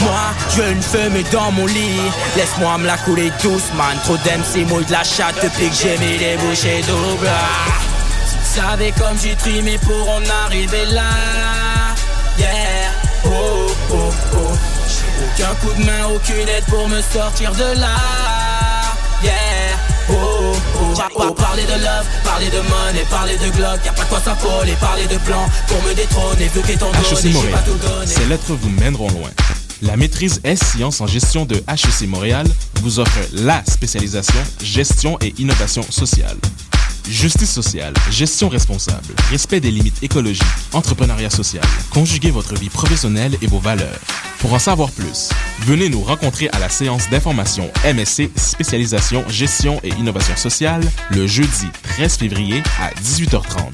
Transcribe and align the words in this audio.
Moi, 0.00 0.34
je 0.56 0.62
une 0.62 0.82
fumée 0.82 1.24
dans 1.30 1.52
mon 1.52 1.66
lit. 1.66 2.00
Laisse-moi 2.36 2.78
me 2.78 2.86
la 2.86 2.96
couler 2.96 3.30
douce, 3.42 3.70
man. 3.74 3.96
Trop 4.04 4.16
d'MC 4.16 4.66
mouille 4.66 4.84
de 4.86 4.92
la 4.92 5.04
chatte 5.04 5.36
depuis 5.42 5.68
que 5.68 5.74
j'ai 5.74 5.98
mis 5.98 6.16
les 6.16 6.36
bouchées 6.36 6.82
doubles. 6.86 7.28
Si 8.26 8.36
tu 8.36 8.60
savais 8.60 8.92
comme 8.92 9.18
j'ai 9.22 9.34
trimé 9.34 9.78
pour 9.78 10.08
en 10.08 10.22
arriver 10.46 10.86
là. 10.86 11.10
Yeah, 12.38 12.48
oh, 13.26 13.66
oh, 13.92 14.10
oh. 14.34 14.52
Aucun 15.24 15.54
coup 15.56 15.74
de 15.74 15.84
main, 15.84 16.06
aucune 16.14 16.48
aide 16.48 16.64
pour 16.66 16.88
me 16.88 17.02
sortir 17.02 17.52
de 17.52 17.78
là. 17.78 17.96
Yeah 19.22 19.75
Oh, 20.08 20.52
oh, 21.16 21.32
parler 21.32 21.64
de 21.64 21.72
love, 21.82 22.06
parler 22.24 22.46
de 22.46 22.58
money, 22.58 23.04
parler 23.10 23.36
de 23.36 23.50
Glock, 23.56 23.80
y'a 23.84 23.92
pas 23.92 24.04
de 24.04 24.08
quoi 24.08 24.20
s'affoler, 24.20 24.72
parler 24.80 25.06
de 25.06 25.16
plan 25.18 25.48
pour 25.66 25.82
me 25.82 25.94
détrôner, 25.94 26.48
vu 26.48 26.60
qu'étant 26.62 26.90
HEC 26.92 27.32
Montréal, 27.32 27.64
ces 28.06 28.24
lettres 28.26 28.52
vous 28.52 28.70
mèneront 28.70 29.10
loin. 29.10 29.30
La 29.82 29.96
maîtrise 29.96 30.40
S-Sciences 30.44 31.00
en 31.00 31.06
gestion 31.06 31.44
de 31.44 31.56
HEC 31.56 32.08
Montréal 32.08 32.46
vous 32.82 32.98
offre 32.98 33.18
la 33.32 33.62
spécialisation 33.66 34.40
gestion 34.62 35.18
et 35.20 35.34
innovation 35.38 35.82
sociale. 35.90 36.36
Justice 37.08 37.52
sociale, 37.52 37.94
gestion 38.10 38.48
responsable, 38.48 39.14
respect 39.30 39.60
des 39.60 39.70
limites 39.70 40.02
écologiques, 40.02 40.42
entrepreneuriat 40.72 41.30
social. 41.30 41.62
Conjuguez 41.90 42.30
votre 42.30 42.54
vie 42.54 42.68
professionnelle 42.68 43.36
et 43.40 43.46
vos 43.46 43.60
valeurs. 43.60 44.00
Pour 44.40 44.52
en 44.52 44.58
savoir 44.58 44.90
plus, 44.90 45.30
venez 45.60 45.88
nous 45.88 46.02
rencontrer 46.02 46.48
à 46.50 46.58
la 46.58 46.68
séance 46.68 47.08
d'information 47.08 47.70
MSC 47.84 48.30
spécialisation 48.36 49.24
gestion 49.28 49.80
et 49.84 49.90
innovation 49.90 50.36
sociale 50.36 50.82
le 51.10 51.26
jeudi 51.26 51.68
13 51.96 52.16
février 52.16 52.62
à 52.80 52.90
18h30. 53.00 53.72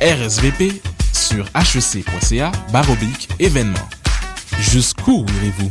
RSVP 0.00 0.82
sur 1.12 1.46
hec.ca 1.54 2.50
baroblique 2.72 3.28
événement. 3.38 3.88
Jusqu'où 4.60 5.24
irez-vous? 5.38 5.70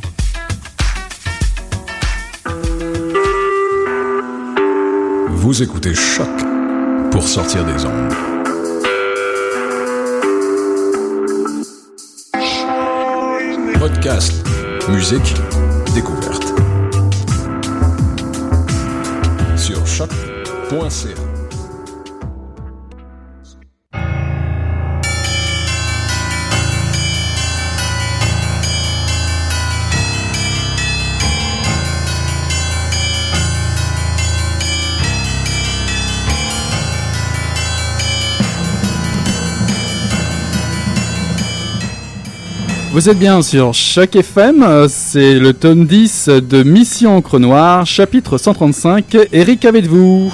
Vous 5.29 5.61
écoutez 5.61 5.93
Choc 5.93 6.52
pour 7.13 7.27
sortir 7.27 7.63
des 7.63 7.85
ondes. 7.85 8.11
Podcast, 13.79 14.33
musique, 14.89 15.35
découverte. 15.93 16.51
Sur 19.55 19.85
choc.ca. 19.85 21.22
Vous 42.93 43.09
êtes 43.09 43.17
bien 43.17 43.41
sur 43.41 43.73
Choc 43.73 44.15
FM, 44.15 44.85
c'est 44.87 45.33
le 45.39 45.53
tome 45.53 45.87
10 45.87 46.29
de 46.29 46.61
Mission 46.61 47.17
Encre 47.17 47.39
Noire, 47.39 47.87
chapitre 47.87 48.37
135. 48.37 49.17
Eric 49.31 49.65
avec 49.65 49.87
vous. 49.87 50.31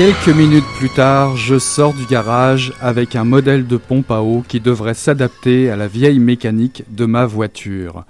Quelques 0.00 0.34
minutes 0.34 0.64
plus 0.78 0.88
tard, 0.88 1.36
je 1.36 1.58
sors 1.58 1.92
du 1.92 2.06
garage 2.06 2.72
avec 2.80 3.16
un 3.16 3.24
modèle 3.24 3.66
de 3.66 3.76
pompe 3.76 4.10
à 4.10 4.22
eau 4.22 4.42
qui 4.48 4.58
devrait 4.58 4.94
s'adapter 4.94 5.68
à 5.68 5.76
la 5.76 5.88
vieille 5.88 6.20
mécanique 6.20 6.84
de 6.90 7.04
ma 7.04 7.26
voiture. 7.26 8.06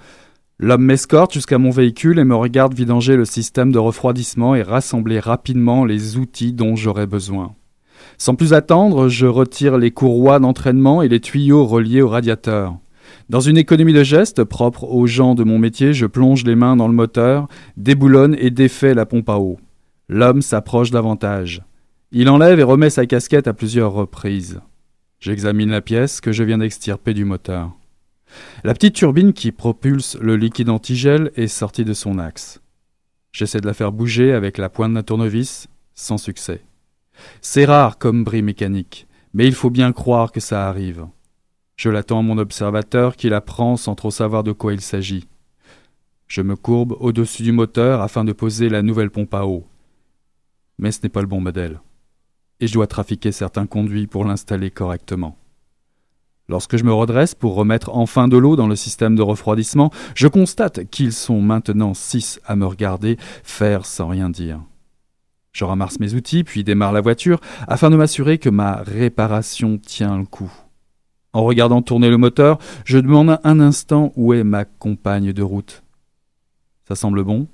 L'homme 0.57 0.85
m'escorte 0.85 1.33
jusqu'à 1.33 1.57
mon 1.57 1.69
véhicule 1.69 2.17
et 2.17 2.23
me 2.23 2.33
regarde 2.33 2.73
vidanger 2.73 3.17
le 3.17 3.25
système 3.25 3.73
de 3.73 3.77
refroidissement 3.77 4.55
et 4.55 4.61
rassembler 4.61 5.19
rapidement 5.19 5.83
les 5.83 6.15
outils 6.15 6.53
dont 6.53 6.77
j'aurai 6.77 7.07
besoin. 7.07 7.55
Sans 8.17 8.35
plus 8.35 8.53
attendre, 8.53 9.09
je 9.09 9.25
retire 9.25 9.77
les 9.77 9.91
courroies 9.91 10.39
d'entraînement 10.39 11.01
et 11.01 11.09
les 11.09 11.19
tuyaux 11.19 11.65
reliés 11.65 12.01
au 12.01 12.07
radiateur. 12.07 12.77
Dans 13.29 13.41
une 13.41 13.57
économie 13.57 13.91
de 13.91 14.03
gestes 14.03 14.45
propre 14.45 14.85
aux 14.85 15.07
gens 15.07 15.35
de 15.35 15.43
mon 15.43 15.59
métier, 15.59 15.91
je 15.91 16.05
plonge 16.05 16.45
les 16.45 16.55
mains 16.55 16.77
dans 16.77 16.87
le 16.87 16.93
moteur, 16.93 17.49
déboulonne 17.75 18.37
et 18.39 18.49
défais 18.49 18.93
la 18.93 19.05
pompe 19.05 19.29
à 19.29 19.39
eau. 19.39 19.59
L'homme 20.07 20.41
s'approche 20.41 20.91
davantage. 20.91 21.63
Il 22.13 22.27
enlève 22.27 22.59
et 22.59 22.63
remet 22.63 22.89
sa 22.89 23.05
casquette 23.05 23.47
à 23.47 23.53
plusieurs 23.53 23.93
reprises. 23.93 24.59
J'examine 25.21 25.69
la 25.69 25.79
pièce 25.79 26.19
que 26.19 26.33
je 26.33 26.43
viens 26.43 26.57
d'extirper 26.57 27.13
du 27.13 27.23
moteur. 27.23 27.71
La 28.65 28.73
petite 28.73 28.95
turbine 28.95 29.31
qui 29.31 29.53
propulse 29.53 30.17
le 30.19 30.35
liquide 30.35 30.69
antigel 30.69 31.31
est 31.37 31.47
sortie 31.47 31.85
de 31.85 31.93
son 31.93 32.19
axe. 32.19 32.59
J'essaie 33.31 33.61
de 33.61 33.65
la 33.65 33.73
faire 33.73 33.93
bouger 33.93 34.33
avec 34.33 34.57
la 34.57 34.67
pointe 34.67 34.93
d'un 34.93 35.03
tournevis, 35.03 35.69
sans 35.95 36.17
succès. 36.17 36.65
C'est 37.39 37.63
rare 37.63 37.97
comme 37.97 38.25
bris 38.25 38.41
mécanique, 38.41 39.07
mais 39.33 39.47
il 39.47 39.53
faut 39.53 39.69
bien 39.69 39.93
croire 39.93 40.33
que 40.33 40.41
ça 40.41 40.67
arrive. 40.67 41.07
Je 41.77 41.89
l'attends 41.89 42.19
à 42.19 42.23
mon 42.23 42.37
observateur 42.37 43.15
qui 43.15 43.29
la 43.29 43.39
prend 43.39 43.77
sans 43.77 43.95
trop 43.95 44.11
savoir 44.11 44.43
de 44.43 44.51
quoi 44.51 44.73
il 44.73 44.81
s'agit. 44.81 45.29
Je 46.27 46.41
me 46.41 46.57
courbe 46.57 46.93
au-dessus 46.99 47.43
du 47.43 47.53
moteur 47.53 48.01
afin 48.01 48.25
de 48.25 48.33
poser 48.33 48.67
la 48.67 48.81
nouvelle 48.81 49.11
pompe 49.11 49.33
à 49.33 49.45
eau. 49.45 49.65
Mais 50.77 50.91
ce 50.91 50.99
n'est 51.03 51.09
pas 51.09 51.21
le 51.21 51.27
bon 51.27 51.39
modèle 51.39 51.79
et 52.61 52.67
je 52.67 52.73
dois 52.73 52.87
trafiquer 52.87 53.33
certains 53.33 53.65
conduits 53.65 54.07
pour 54.07 54.23
l'installer 54.23 54.71
correctement. 54.71 55.35
Lorsque 56.47 56.77
je 56.77 56.83
me 56.83 56.93
redresse 56.93 57.33
pour 57.33 57.55
remettre 57.55 57.95
enfin 57.95 58.27
de 58.27 58.37
l'eau 58.37 58.55
dans 58.55 58.67
le 58.67 58.75
système 58.75 59.15
de 59.15 59.21
refroidissement, 59.21 59.91
je 60.15 60.27
constate 60.27 60.89
qu'ils 60.89 61.13
sont 61.13 61.41
maintenant 61.41 61.93
six 61.93 62.39
à 62.45 62.55
me 62.55 62.65
regarder 62.65 63.17
faire 63.43 63.85
sans 63.85 64.07
rien 64.07 64.29
dire. 64.29 64.61
Je 65.53 65.65
ramasse 65.65 65.99
mes 65.99 66.13
outils, 66.13 66.43
puis 66.43 66.63
démarre 66.63 66.93
la 66.93 67.01
voiture, 67.01 67.41
afin 67.67 67.89
de 67.89 67.97
m'assurer 67.97 68.37
que 68.37 68.49
ma 68.49 68.75
réparation 68.83 69.77
tient 69.77 70.17
le 70.17 70.25
coup. 70.25 70.51
En 71.33 71.43
regardant 71.43 71.81
tourner 71.81 72.09
le 72.09 72.17
moteur, 72.17 72.59
je 72.85 72.97
demande 72.97 73.39
un 73.43 73.59
instant 73.59 74.11
où 74.15 74.33
est 74.33 74.43
ma 74.43 74.65
compagne 74.65 75.33
de 75.33 75.43
route. 75.43 75.83
Ça 76.87 76.95
semble 76.95 77.23
bon 77.23 77.47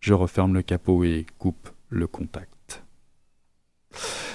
Je 0.00 0.14
referme 0.14 0.54
le 0.54 0.62
capot 0.62 1.02
et 1.04 1.26
coupe 1.38 1.70
le 1.88 2.06
contact. 2.06 2.84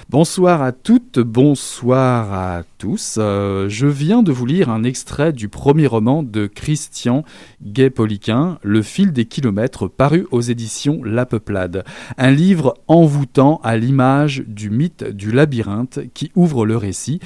Bonsoir 0.07 0.61
à 0.61 0.71
toutes, 0.71 1.17
bonsoir 1.17 2.31
à 2.31 2.61
tous. 2.77 3.15
Euh, 3.17 3.67
je 3.69 3.87
viens 3.87 4.21
de 4.21 4.31
vous 4.31 4.45
lire 4.45 4.69
un 4.69 4.83
extrait 4.83 5.33
du 5.33 5.49
premier 5.49 5.87
roman 5.87 6.21
de 6.21 6.45
Christian 6.45 7.25
Gay-Poliquin, 7.63 8.59
Le 8.61 8.83
fil 8.83 9.11
des 9.13 9.25
kilomètres, 9.25 9.87
paru 9.87 10.27
aux 10.29 10.41
éditions 10.41 11.01
La 11.03 11.25
Peuplade. 11.25 11.83
Un 12.19 12.29
livre 12.29 12.75
envoûtant 12.87 13.59
à 13.63 13.77
l'image 13.77 14.43
du 14.45 14.69
mythe 14.69 15.03
du 15.03 15.31
labyrinthe 15.31 16.01
qui 16.13 16.31
ouvre 16.35 16.67
le 16.67 16.77
récit. 16.77 17.19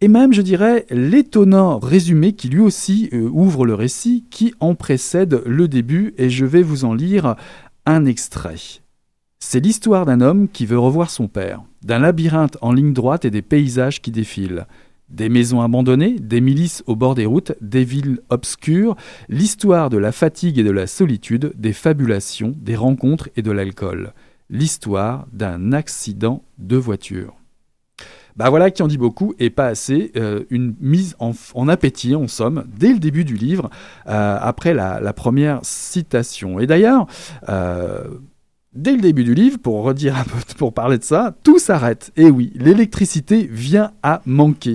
Et 0.00 0.08
même, 0.08 0.32
je 0.32 0.40
dirais, 0.40 0.86
l'étonnant 0.88 1.78
résumé 1.78 2.32
qui 2.32 2.48
lui 2.48 2.60
aussi 2.60 3.10
euh, 3.12 3.28
ouvre 3.34 3.66
le 3.66 3.74
récit, 3.74 4.24
qui 4.30 4.54
en 4.60 4.74
précède 4.74 5.42
le 5.44 5.68
début, 5.68 6.14
et 6.16 6.30
je 6.30 6.46
vais 6.46 6.62
vous 6.62 6.86
en 6.86 6.94
lire 6.94 7.36
un 7.84 8.06
extrait. 8.06 8.83
C'est 9.46 9.60
l'histoire 9.60 10.06
d'un 10.06 10.22
homme 10.22 10.48
qui 10.48 10.64
veut 10.64 10.78
revoir 10.78 11.10
son 11.10 11.28
père, 11.28 11.62
d'un 11.82 11.98
labyrinthe 11.98 12.56
en 12.62 12.72
ligne 12.72 12.94
droite 12.94 13.26
et 13.26 13.30
des 13.30 13.42
paysages 13.42 14.00
qui 14.00 14.10
défilent. 14.10 14.66
Des 15.10 15.28
maisons 15.28 15.60
abandonnées, 15.60 16.18
des 16.18 16.40
milices 16.40 16.82
au 16.86 16.96
bord 16.96 17.14
des 17.14 17.26
routes, 17.26 17.52
des 17.60 17.84
villes 17.84 18.20
obscures, 18.30 18.96
l'histoire 19.28 19.90
de 19.90 19.98
la 19.98 20.12
fatigue 20.12 20.58
et 20.58 20.64
de 20.64 20.70
la 20.70 20.86
solitude, 20.86 21.52
des 21.56 21.74
fabulations, 21.74 22.54
des 22.56 22.74
rencontres 22.74 23.28
et 23.36 23.42
de 23.42 23.50
l'alcool. 23.50 24.14
L'histoire 24.48 25.26
d'un 25.30 25.72
accident 25.72 26.42
de 26.58 26.76
voiture. 26.76 27.34
Bah 28.36 28.48
voilà 28.50 28.70
qui 28.70 28.82
en 28.82 28.88
dit 28.88 28.98
beaucoup 28.98 29.34
et 29.38 29.50
pas 29.50 29.66
assez. 29.66 30.10
Euh, 30.16 30.44
une 30.48 30.74
mise 30.80 31.16
en, 31.18 31.68
appétit, 31.68 32.16
en 32.16 32.26
somme, 32.28 32.64
dès 32.76 32.94
le 32.94 32.98
début 32.98 33.24
du 33.24 33.36
livre, 33.36 33.68
euh, 34.08 34.38
après 34.40 34.72
la, 34.72 35.12
première 35.12 35.60
citation. 35.62 36.58
Et 36.58 36.66
d'ailleurs, 36.66 37.06
euh, 37.50 38.04
dès 38.74 38.92
le 38.92 39.00
début 39.00 39.24
du 39.24 39.34
livre, 39.34 39.58
pour 39.58 39.82
redire 39.82 40.16
un 40.16 40.24
peu, 40.24 40.38
pour 40.56 40.74
parler 40.74 40.98
de 40.98 41.04
ça, 41.04 41.34
tout 41.42 41.58
s'arrête. 41.58 42.12
Et 42.16 42.30
oui, 42.30 42.52
l'électricité 42.54 43.48
vient 43.50 43.92
à 44.02 44.22
manquer. 44.26 44.74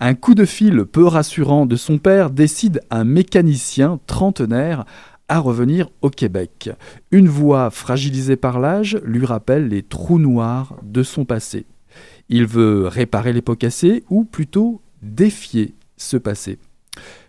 Un 0.00 0.14
coup 0.14 0.34
de 0.34 0.44
fil 0.44 0.84
peu 0.84 1.04
rassurant 1.04 1.66
de 1.66 1.76
son 1.76 1.98
père 1.98 2.30
décide 2.30 2.80
un 2.90 3.04
mécanicien 3.04 4.00
trentenaire 4.06 4.84
à 5.28 5.38
revenir 5.38 5.90
au 6.00 6.10
Québec. 6.10 6.70
Une 7.10 7.28
voix 7.28 7.70
fragilisée 7.70 8.36
par 8.36 8.60
l'âge 8.60 8.98
lui 9.04 9.26
rappelle 9.26 9.68
les 9.68 9.82
trous 9.82 10.18
noirs 10.18 10.76
de 10.82 11.02
son 11.02 11.24
passé. 11.24 11.66
Il 12.30 12.46
veut 12.46 12.86
réparer 12.86 13.32
les 13.32 13.42
pots 13.42 13.56
cassés 13.56 14.04
ou 14.08 14.24
plutôt 14.24 14.80
défier 15.02 15.74
ce 15.96 16.16
passé 16.16 16.58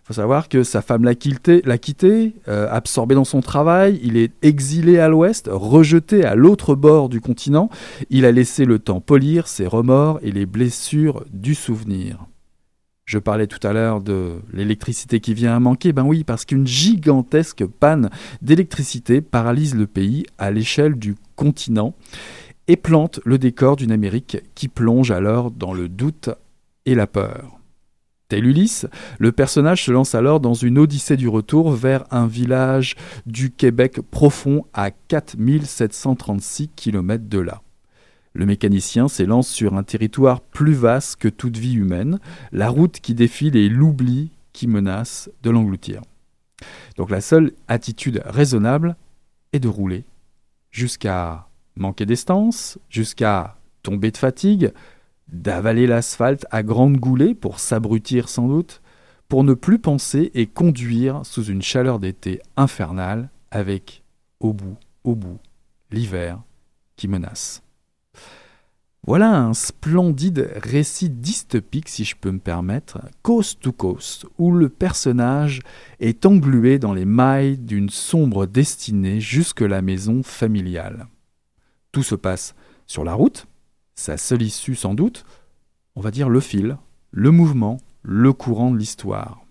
faut 0.10 0.14
savoir 0.16 0.50
que 0.50 0.64
sa 0.64 0.82
femme 0.82 1.04
l'a 1.04 1.14
quitté, 1.14 1.62
quitté 1.80 2.34
euh, 2.48 2.68
absorbé 2.72 3.14
dans 3.14 3.26
son 3.26 3.42
travail, 3.42 4.00
il 4.02 4.18
est 4.18 4.32
exilé 4.42 4.98
à 4.98 5.08
l'ouest, 5.08 5.48
rejeté 5.52 6.26
à 6.26 6.34
l'autre 6.34 6.74
bord 6.74 7.10
du 7.10 7.22
continent, 7.22 7.70
il 8.10 8.26
a 8.26 8.32
laissé 8.32 8.66
le 8.66 8.80
temps 8.80 9.02
polir 9.02 9.48
ses 9.48 9.68
remords 9.68 10.18
et 10.24 10.32
les 10.32 10.48
blessures 10.48 11.24
du 11.32 11.54
souvenir. 11.54 12.26
Je 13.06 13.20
parlais 13.20 13.46
tout 13.46 13.60
à 13.62 13.72
l'heure 13.72 14.02
de 14.02 14.40
l'électricité 14.52 15.20
qui 15.20 15.36
vient 15.36 15.56
à 15.56 15.60
manquer, 15.60 15.94
ben 15.94 16.04
oui, 16.04 16.24
parce 16.24 16.44
qu'une 16.44 16.66
gigantesque 16.66 17.64
panne 17.68 18.10
d'électricité 18.42 19.22
paralyse 19.22 19.76
le 19.76 19.86
pays 19.86 20.26
à 20.40 20.50
l'échelle 20.50 20.96
du 20.96 21.14
continent 21.36 21.94
et 22.68 22.78
plante 22.78 23.20
le 23.26 23.38
décor 23.38 23.76
d'une 23.76 23.92
Amérique 23.92 24.38
qui 24.56 24.70
plonge 24.70 25.12
alors 25.12 25.52
dans 25.52 25.74
le 25.74 25.88
doute 25.88 26.32
et 26.88 26.96
la 26.96 27.06
peur. 27.06 27.59
Tel 28.30 28.46
Ulysse, 28.46 28.86
le 29.18 29.32
personnage 29.32 29.86
se 29.86 29.92
lance 29.92 30.14
alors 30.14 30.40
dans 30.40 30.54
une 30.54 30.78
odyssée 30.78 31.18
du 31.18 31.28
retour 31.28 31.72
vers 31.72 32.06
un 32.12 32.28
village 32.28 32.96
du 33.26 33.50
Québec 33.50 34.02
profond 34.12 34.66
à 34.72 34.92
4736 34.92 36.70
km 36.76 37.28
de 37.28 37.40
là. 37.40 37.64
Le 38.34 38.46
mécanicien 38.46 39.08
s'élance 39.08 39.50
sur 39.50 39.74
un 39.74 39.82
territoire 39.82 40.42
plus 40.42 40.74
vaste 40.74 41.16
que 41.16 41.28
toute 41.28 41.58
vie 41.58 41.74
humaine, 41.74 42.20
la 42.52 42.70
route 42.70 43.00
qui 43.00 43.16
défile 43.16 43.56
et 43.56 43.68
l'oubli 43.68 44.30
qui 44.54 44.68
menace 44.68 45.32
de 45.42 45.50
l'engloutir. 45.50 46.02
Donc 46.98 47.10
la 47.10 47.22
seule 47.22 47.54
attitude 47.68 48.22
raisonnable 48.26 48.96
est 49.54 49.60
de 49.60 49.68
rouler 49.68 50.04
jusqu'à 50.70 51.48
manquer 51.76 52.06
d'estance, 52.06 52.78
jusqu'à 52.90 53.58
tomber 53.82 54.12
de 54.12 54.18
fatigue, 54.18 54.72
d'avaler 55.32 55.88
l'asphalte 55.88 56.46
à 56.52 56.64
grandes 56.64 56.98
goulées 56.98 57.36
pour 57.36 57.60
s'abrutir 57.60 58.30
sans 58.30 58.48
doute, 58.48 58.82
pour 59.28 59.44
ne 59.44 59.54
plus 59.54 59.80
penser 59.80 60.32
et 60.34 60.48
conduire 60.48 61.26
sous 61.26 61.44
une 61.44 61.62
chaleur 61.62 62.00
d'été 62.00 62.42
infernale 62.58 63.30
avec, 63.52 64.04
au 64.40 64.54
bout, 64.54 64.78
au 65.04 65.16
bout, 65.16 65.40
l'hiver 65.92 66.42
qui 66.96 67.08
menace. 67.08 67.62
Voilà 69.08 69.40
un 69.40 69.54
splendide 69.54 70.52
récit 70.58 71.10
dystopique, 71.10 71.90
si 71.90 72.04
je 72.04 72.16
peux 72.16 72.32
me 72.32 72.40
permettre, 72.40 73.00
Coast 73.24 73.62
to 73.62 73.72
Coast, 73.72 74.26
où 74.38 74.52
le 74.52 74.68
personnage 74.68 75.62
est 76.00 76.26
englué 76.26 76.80
dans 76.80 76.94
les 76.94 77.06
mailles 77.06 77.58
d'une 77.58 77.90
sombre 77.90 78.46
destinée 78.46 79.22
jusque 79.22 79.62
la 79.62 79.82
maison 79.82 80.22
familiale. 80.22 81.08
Tout 81.92 82.04
se 82.04 82.16
passe 82.16 82.56
sur 82.88 83.04
la 83.04 83.14
route, 83.14 83.48
sa 84.00 84.16
seule 84.16 84.42
issue 84.42 84.76
sans 84.76 84.94
doute, 84.94 85.26
on 85.96 86.02
va 86.02 86.10
dire 86.10 86.30
le 86.30 86.40
fil, 86.40 86.78
le 87.12 87.32
mouvement, 87.32 87.78
le 88.02 88.32
courant 88.32 88.72
de 88.72 88.78
l'histoire. 88.78 89.42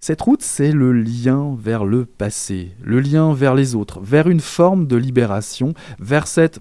Cette 0.00 0.20
route, 0.20 0.42
c'est 0.42 0.70
le 0.70 0.92
lien 0.92 1.56
vers 1.58 1.84
le 1.84 2.06
passé, 2.06 2.70
le 2.84 3.00
lien 3.00 3.34
vers 3.34 3.56
les 3.56 3.74
autres, 3.74 4.00
vers 4.00 4.28
une 4.28 4.40
forme 4.40 4.86
de 4.86 4.94
libération, 4.94 5.74
vers 5.98 6.28
cette 6.28 6.60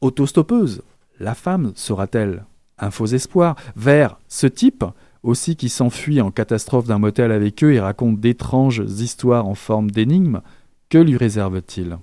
autostoppeuse. 0.00 0.82
La 1.18 1.34
femme 1.34 1.72
sera-t-elle 1.74 2.44
un 2.78 2.92
faux 2.92 3.06
espoir 3.06 3.56
Vers 3.74 4.20
ce 4.28 4.46
type 4.46 4.84
aussi 5.24 5.56
qui 5.56 5.68
s'enfuit 5.68 6.20
en 6.20 6.30
catastrophe 6.30 6.86
d'un 6.86 7.00
motel 7.00 7.32
avec 7.32 7.64
eux 7.64 7.72
et 7.72 7.80
raconte 7.80 8.20
d'étranges 8.20 8.84
histoires 8.86 9.48
en 9.48 9.56
forme 9.56 9.90
d'énigmes, 9.90 10.42
que 10.88 10.98
lui 10.98 11.16
réserve-t-il? 11.16 11.98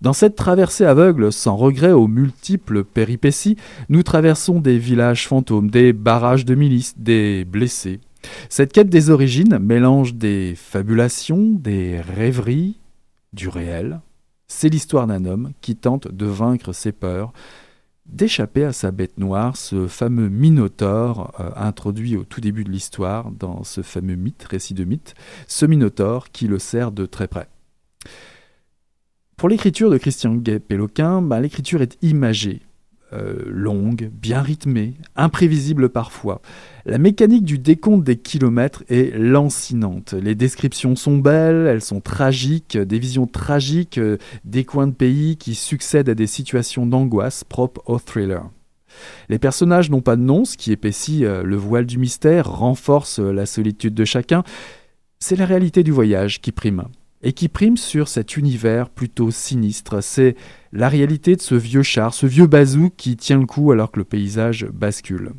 Dans 0.00 0.12
cette 0.12 0.36
traversée 0.36 0.84
aveugle, 0.84 1.32
sans 1.32 1.56
regret 1.56 1.92
aux 1.92 2.08
multiples 2.08 2.84
péripéties, 2.84 3.56
nous 3.88 4.02
traversons 4.02 4.60
des 4.60 4.78
villages 4.78 5.26
fantômes, 5.26 5.70
des 5.70 5.92
barrages 5.92 6.44
de 6.44 6.54
milices, 6.54 6.94
des 6.98 7.44
blessés. 7.44 8.00
Cette 8.48 8.72
quête 8.72 8.88
des 8.88 9.10
origines 9.10 9.58
mélange 9.58 10.14
des 10.14 10.54
fabulations, 10.56 11.50
des 11.50 12.00
rêveries, 12.00 12.76
du 13.32 13.48
réel. 13.48 14.00
C'est 14.46 14.68
l'histoire 14.68 15.06
d'un 15.06 15.24
homme 15.24 15.52
qui 15.60 15.76
tente 15.76 16.08
de 16.08 16.26
vaincre 16.26 16.72
ses 16.72 16.92
peurs, 16.92 17.32
d'échapper 18.06 18.64
à 18.64 18.72
sa 18.72 18.90
bête 18.90 19.18
noire, 19.18 19.56
ce 19.56 19.86
fameux 19.86 20.30
Minotaure 20.30 21.34
euh, 21.40 21.50
introduit 21.56 22.16
au 22.16 22.24
tout 22.24 22.40
début 22.40 22.64
de 22.64 22.70
l'histoire 22.70 23.30
dans 23.30 23.64
ce 23.64 23.82
fameux 23.82 24.16
mythe, 24.16 24.44
récit 24.44 24.74
de 24.74 24.84
mythe, 24.84 25.14
ce 25.46 25.66
Minotaure 25.66 26.30
qui 26.30 26.48
le 26.48 26.58
sert 26.58 26.90
de 26.90 27.04
très 27.04 27.28
près. 27.28 27.48
Pour 29.38 29.48
l'écriture 29.48 29.88
de 29.88 29.98
Christian 29.98 30.34
Gay-Péloquin, 30.34 31.22
bah, 31.22 31.40
l'écriture 31.40 31.80
est 31.80 31.96
imagée, 32.02 32.60
euh, 33.12 33.44
longue, 33.46 34.10
bien 34.12 34.42
rythmée, 34.42 34.94
imprévisible 35.14 35.90
parfois. 35.90 36.42
La 36.86 36.98
mécanique 36.98 37.44
du 37.44 37.56
décompte 37.56 38.02
des 38.02 38.16
kilomètres 38.16 38.82
est 38.88 39.16
lancinante. 39.16 40.12
Les 40.12 40.34
descriptions 40.34 40.96
sont 40.96 41.18
belles, 41.18 41.68
elles 41.68 41.82
sont 41.82 42.00
tragiques, 42.00 42.76
des 42.76 42.98
visions 42.98 43.28
tragiques 43.28 43.98
euh, 43.98 44.16
des 44.44 44.64
coins 44.64 44.88
de 44.88 44.92
pays 44.92 45.36
qui 45.36 45.54
succèdent 45.54 46.08
à 46.08 46.16
des 46.16 46.26
situations 46.26 46.84
d'angoisse 46.84 47.44
propres 47.44 47.82
au 47.86 48.00
thriller. 48.00 48.50
Les 49.28 49.38
personnages 49.38 49.88
n'ont 49.88 50.00
pas 50.00 50.16
de 50.16 50.22
nom, 50.22 50.44
ce 50.44 50.56
qui 50.56 50.72
épaissit 50.72 51.24
euh, 51.24 51.44
le 51.44 51.56
voile 51.56 51.86
du 51.86 51.98
mystère, 51.98 52.50
renforce 52.50 53.20
la 53.20 53.46
solitude 53.46 53.94
de 53.94 54.04
chacun. 54.04 54.42
C'est 55.20 55.36
la 55.36 55.46
réalité 55.46 55.84
du 55.84 55.92
voyage 55.92 56.40
qui 56.40 56.50
prime 56.50 56.82
et 57.22 57.32
qui 57.32 57.48
prime 57.48 57.76
sur 57.76 58.08
cet 58.08 58.36
univers 58.36 58.88
plutôt 58.90 59.30
sinistre. 59.30 60.02
C'est 60.02 60.36
la 60.72 60.88
réalité 60.88 61.36
de 61.36 61.40
ce 61.40 61.54
vieux 61.54 61.82
char, 61.82 62.14
ce 62.14 62.26
vieux 62.26 62.46
bazou 62.46 62.90
qui 62.96 63.16
tient 63.16 63.38
le 63.38 63.46
coup 63.46 63.72
alors 63.72 63.90
que 63.90 63.98
le 63.98 64.04
paysage 64.04 64.66
bascule. 64.66 65.32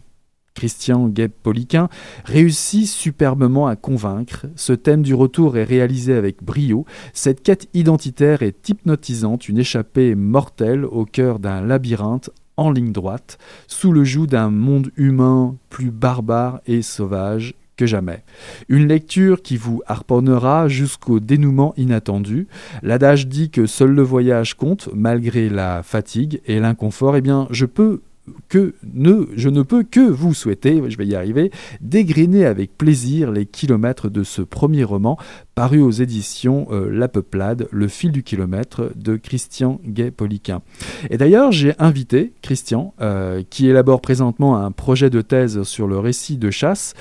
Christian 0.55 1.07
Gueb-Poliquin 1.07 1.87
réussit 2.25 2.85
superbement 2.85 3.67
à 3.67 3.77
convaincre. 3.77 4.47
Ce 4.57 4.73
thème 4.73 5.03
du 5.03 5.13
retour 5.13 5.57
est 5.57 5.63
réalisé 5.63 6.13
avec 6.13 6.43
brio. 6.43 6.85
Cette 7.13 7.43
quête 7.43 7.69
identitaire 7.73 8.41
est 8.41 8.67
hypnotisante, 8.67 9.47
une 9.47 9.59
échappée 9.59 10.15
mortelle 10.15 10.83
au 10.83 11.05
cœur 11.05 11.39
d'un 11.39 11.61
labyrinthe 11.61 12.29
en 12.57 12.71
ligne 12.71 12.91
droite, 12.91 13.37
sous 13.67 13.93
le 13.93 14.03
joug 14.03 14.27
d'un 14.27 14.49
monde 14.49 14.91
humain 14.97 15.55
plus 15.69 15.91
barbare 15.91 16.59
et 16.67 16.81
sauvage 16.81 17.55
jamais. 17.85 18.23
Une 18.67 18.87
lecture 18.87 19.41
qui 19.41 19.57
vous 19.57 19.81
harponnera 19.87 20.67
jusqu'au 20.67 21.19
dénouement 21.19 21.73
inattendu. 21.77 22.47
L'adage 22.83 23.27
dit 23.27 23.49
que 23.49 23.65
seul 23.65 23.91
le 23.91 24.01
voyage 24.01 24.55
compte, 24.55 24.89
malgré 24.93 25.49
la 25.49 25.83
fatigue 25.83 26.41
et 26.45 26.59
l'inconfort. 26.59 27.15
Eh 27.15 27.21
bien, 27.21 27.47
je 27.51 27.65
peux 27.65 28.01
que 28.47 28.75
ne, 28.93 29.27
je 29.35 29.49
ne 29.49 29.61
peux 29.61 29.83
que 29.83 29.99
vous 29.99 30.33
souhaiter, 30.33 30.81
je 30.87 30.97
vais 30.97 31.07
y 31.07 31.15
arriver, 31.15 31.51
dégriner 31.81 32.45
avec 32.45 32.77
plaisir 32.77 33.31
les 33.31 33.45
kilomètres 33.45 34.09
de 34.09 34.23
ce 34.23 34.41
premier 34.41 34.83
roman 34.83 35.17
paru 35.55 35.81
aux 35.81 35.91
éditions 35.91 36.67
euh, 36.71 36.89
La 36.91 37.07
Peuplade, 37.07 37.67
Le 37.71 37.87
fil 37.87 38.11
du 38.11 38.23
kilomètre 38.23 38.91
de 38.95 39.15
Christian 39.15 39.79
Gay-Poliquin. 39.85 40.61
Et 41.09 41.17
d'ailleurs, 41.17 41.51
j'ai 41.51 41.73
invité 41.79 42.33
Christian, 42.41 42.93
euh, 43.01 43.43
qui 43.49 43.67
élabore 43.67 44.01
présentement 44.01 44.57
un 44.57 44.71
projet 44.71 45.09
de 45.09 45.21
thèse 45.21 45.63
sur 45.63 45.87
le 45.87 45.99
récit 45.99 46.37
de 46.37 46.51
chasse, 46.51 46.93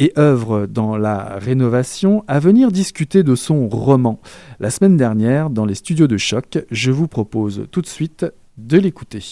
et 0.00 0.12
œuvre 0.18 0.66
dans 0.66 0.96
la 0.96 1.38
rénovation, 1.38 2.24
à 2.26 2.40
venir 2.40 2.72
discuter 2.72 3.22
de 3.22 3.36
son 3.36 3.68
roman. 3.68 4.18
La 4.58 4.70
semaine 4.70 4.96
dernière, 4.96 5.50
dans 5.50 5.66
les 5.66 5.76
studios 5.76 6.08
de 6.08 6.16
choc, 6.16 6.58
je 6.70 6.90
vous 6.90 7.06
propose 7.06 7.66
tout 7.70 7.82
de 7.82 7.86
suite 7.86 8.26
de 8.56 8.78
l'écouter. 8.78 9.22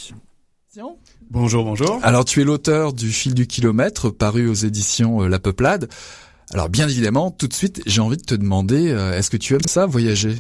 Bonjour, 1.30 1.64
bonjour. 1.64 1.98
Alors 2.02 2.24
tu 2.24 2.40
es 2.40 2.44
l'auteur 2.44 2.92
du 2.92 3.10
Fil 3.10 3.34
du 3.34 3.46
kilomètre, 3.46 4.10
paru 4.10 4.46
aux 4.48 4.54
éditions 4.54 5.22
euh, 5.22 5.28
La 5.28 5.38
Peuplade. 5.38 5.88
Alors 6.52 6.68
bien 6.68 6.88
évidemment, 6.88 7.30
tout 7.30 7.48
de 7.48 7.52
suite, 7.54 7.82
j'ai 7.86 8.00
envie 8.00 8.16
de 8.16 8.22
te 8.22 8.34
demander, 8.34 8.90
euh, 8.90 9.16
est-ce 9.16 9.30
que 9.30 9.36
tu 9.36 9.54
aimes 9.54 9.66
ça, 9.66 9.86
voyager? 9.86 10.36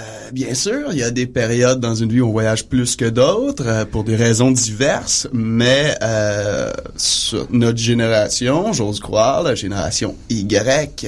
Euh, 0.00 0.30
bien 0.32 0.54
sûr, 0.54 0.92
il 0.92 0.98
y 0.98 1.02
a 1.02 1.10
des 1.10 1.26
périodes 1.26 1.80
dans 1.80 1.94
une 1.94 2.10
vie 2.10 2.20
où 2.20 2.28
on 2.28 2.32
voyage 2.32 2.66
plus 2.66 2.96
que 2.96 3.04
d'autres 3.04 3.66
euh, 3.66 3.84
pour 3.84 4.04
des 4.04 4.16
raisons 4.16 4.50
diverses, 4.50 5.28
mais 5.32 5.96
euh, 6.02 6.72
sur 6.96 7.46
notre 7.50 7.78
génération, 7.78 8.72
j'ose 8.72 9.00
croire, 9.00 9.42
la 9.42 9.54
génération 9.54 10.16
Y, 10.28 11.06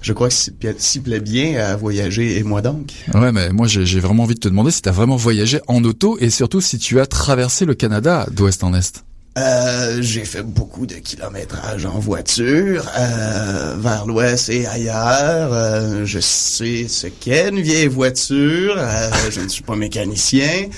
je 0.00 0.12
crois 0.12 0.28
que 0.28 0.34
s'y 0.78 1.00
plaît 1.00 1.20
bien 1.20 1.60
à 1.60 1.76
voyager 1.76 2.38
et 2.38 2.42
moi 2.42 2.62
donc. 2.62 2.92
Ouais, 3.14 3.32
mais 3.32 3.50
moi 3.50 3.66
j'ai 3.66 4.00
vraiment 4.00 4.24
envie 4.24 4.34
de 4.34 4.40
te 4.40 4.48
demander 4.48 4.70
si 4.70 4.82
tu 4.82 4.88
as 4.88 4.92
vraiment 4.92 5.16
voyagé 5.16 5.60
en 5.66 5.82
auto 5.84 6.16
et 6.20 6.30
surtout 6.30 6.60
si 6.60 6.78
tu 6.78 7.00
as 7.00 7.06
traversé 7.06 7.64
le 7.64 7.74
Canada 7.74 8.26
d'ouest 8.30 8.64
en 8.64 8.74
est. 8.74 9.04
Euh, 9.38 10.02
j'ai 10.02 10.26
fait 10.26 10.42
beaucoup 10.42 10.84
de 10.84 10.96
kilométrage 10.96 11.86
en 11.86 11.98
voiture 11.98 12.86
euh, 12.98 13.76
vers 13.78 14.04
l'ouest 14.04 14.50
et 14.50 14.66
ailleurs. 14.66 15.54
Euh, 15.54 16.04
je 16.04 16.18
sais 16.18 16.86
ce 16.86 17.06
qu'est 17.06 17.48
une 17.48 17.62
vieille 17.62 17.86
voiture. 17.86 18.74
Euh, 18.76 19.10
je 19.30 19.40
ne 19.40 19.48
suis 19.48 19.62
pas 19.62 19.74
mécanicien, 19.74 20.68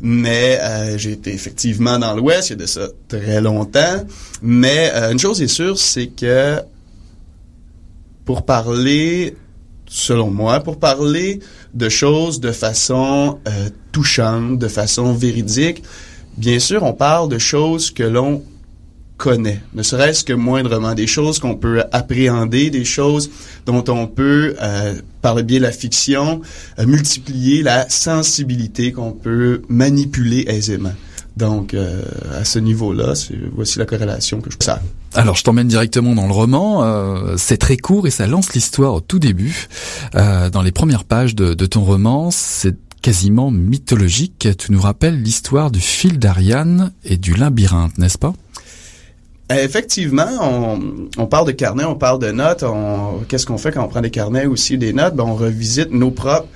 mais 0.00 0.58
euh, 0.60 0.98
j'ai 0.98 1.12
été 1.12 1.32
effectivement 1.32 2.00
dans 2.00 2.16
l'ouest 2.16 2.48
il 2.48 2.54
y 2.54 2.54
a 2.54 2.56
de 2.56 2.66
ça 2.66 2.88
très 3.06 3.40
longtemps. 3.40 4.04
Mais 4.42 4.90
une 5.12 5.20
chose 5.20 5.40
est 5.40 5.46
sûre, 5.46 5.78
c'est 5.78 6.08
que 6.08 6.60
pour 8.24 8.44
parler, 8.44 9.36
selon 9.86 10.32
moi, 10.32 10.58
pour 10.58 10.80
parler 10.80 11.38
de 11.74 11.88
choses 11.88 12.40
de 12.40 12.50
façon 12.50 13.38
touchante, 13.92 14.58
de 14.58 14.66
façon 14.66 15.14
véridique, 15.14 15.84
bien 16.36 16.58
sûr, 16.58 16.82
on 16.82 16.92
parle 16.92 17.28
de 17.28 17.38
choses 17.38 17.90
que 17.90 18.02
l'on 18.02 18.42
connaît, 19.20 19.60
ne 19.74 19.82
serait-ce 19.82 20.24
que 20.24 20.32
moindrement, 20.32 20.94
des 20.94 21.06
choses 21.06 21.38
qu'on 21.38 21.54
peut 21.54 21.84
appréhender, 21.92 22.70
des 22.70 22.86
choses 22.86 23.30
dont 23.66 23.84
on 23.88 24.06
peut, 24.06 24.56
euh, 24.62 24.94
par 25.20 25.34
le 25.34 25.42
biais 25.42 25.58
de 25.58 25.64
la 25.64 25.72
fiction, 25.72 26.40
euh, 26.78 26.86
multiplier 26.86 27.62
la 27.62 27.86
sensibilité 27.90 28.92
qu'on 28.92 29.12
peut 29.12 29.60
manipuler 29.68 30.46
aisément. 30.48 30.94
Donc, 31.36 31.74
euh, 31.74 32.00
à 32.34 32.46
ce 32.46 32.58
niveau-là, 32.58 33.12
voici 33.54 33.78
la 33.78 33.84
corrélation 33.84 34.40
que 34.40 34.50
je 34.50 34.56
ça. 34.58 34.80
Alors, 35.12 35.36
je 35.36 35.44
t'emmène 35.44 35.68
directement 35.68 36.14
dans 36.14 36.26
le 36.26 36.32
roman. 36.32 37.36
c'est 37.36 37.58
très 37.58 37.76
court 37.76 38.06
et 38.06 38.10
ça 38.10 38.26
lance 38.26 38.54
l'histoire 38.54 38.94
au 38.94 39.00
tout 39.00 39.18
début. 39.18 39.68
dans 40.14 40.62
les 40.62 40.72
premières 40.72 41.04
pages 41.04 41.34
de, 41.34 41.52
de 41.52 41.66
ton 41.66 41.84
roman, 41.84 42.30
c'est 42.30 42.76
quasiment 43.02 43.50
mythologique. 43.50 44.48
Tu 44.58 44.72
nous 44.72 44.80
rappelles 44.80 45.20
l'histoire 45.20 45.70
du 45.70 45.80
fil 45.80 46.18
d'Ariane 46.18 46.92
et 47.04 47.16
du 47.16 47.34
labyrinthe, 47.34 47.98
n'est-ce 47.98 48.18
pas? 48.18 48.32
Euh, 49.50 49.64
Effectivement, 49.64 50.28
on, 50.40 51.08
on, 51.18 51.26
parle 51.26 51.46
de 51.46 51.52
carnets, 51.52 51.84
on 51.84 51.96
parle 51.96 52.20
de 52.20 52.30
notes. 52.30 52.64
Qu'est-ce 53.28 53.46
qu'on 53.46 53.58
fait 53.58 53.72
quand 53.72 53.84
on 53.84 53.88
prend 53.88 54.00
des 54.00 54.10
carnets 54.10 54.46
aussi 54.46 54.78
des 54.78 54.92
notes? 54.92 55.14
Ben, 55.14 55.24
On 55.24 55.34
revisite 55.34 55.90
nos 55.90 56.10
propres 56.10 56.46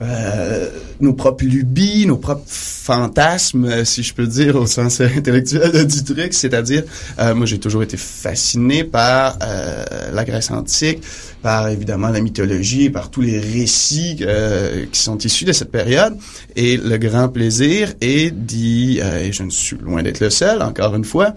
euh, 0.00 0.68
nos 1.00 1.12
propres 1.12 1.44
lubies, 1.44 2.06
nos 2.06 2.16
propres 2.16 2.44
fantasmes, 2.46 3.84
si 3.84 4.02
je 4.02 4.14
peux 4.14 4.26
dire 4.26 4.56
au 4.56 4.66
sens 4.66 5.00
intellectuel 5.00 5.86
du 5.86 6.04
truc, 6.04 6.32
c'est-à-dire, 6.32 6.84
euh, 7.18 7.34
moi 7.34 7.46
j'ai 7.46 7.58
toujours 7.58 7.82
été 7.82 7.96
fasciné 7.96 8.84
par 8.84 9.38
euh, 9.42 9.84
la 10.12 10.24
Grèce 10.24 10.50
antique, 10.50 11.02
par 11.42 11.68
évidemment 11.68 12.08
la 12.08 12.20
mythologie, 12.20 12.90
par 12.90 13.10
tous 13.10 13.22
les 13.22 13.38
récits 13.38 14.18
euh, 14.22 14.86
qui 14.90 15.00
sont 15.00 15.18
issus 15.18 15.44
de 15.44 15.52
cette 15.52 15.70
période, 15.70 16.16
et 16.56 16.76
le 16.76 16.96
grand 16.96 17.28
plaisir 17.28 17.92
est 18.00 18.30
dit, 18.30 19.00
et 19.00 19.32
je 19.32 19.42
ne 19.42 19.50
suis 19.50 19.76
loin 19.78 20.02
d'être 20.02 20.20
le 20.20 20.30
seul, 20.30 20.62
encore 20.62 20.94
une 20.94 21.04
fois, 21.04 21.34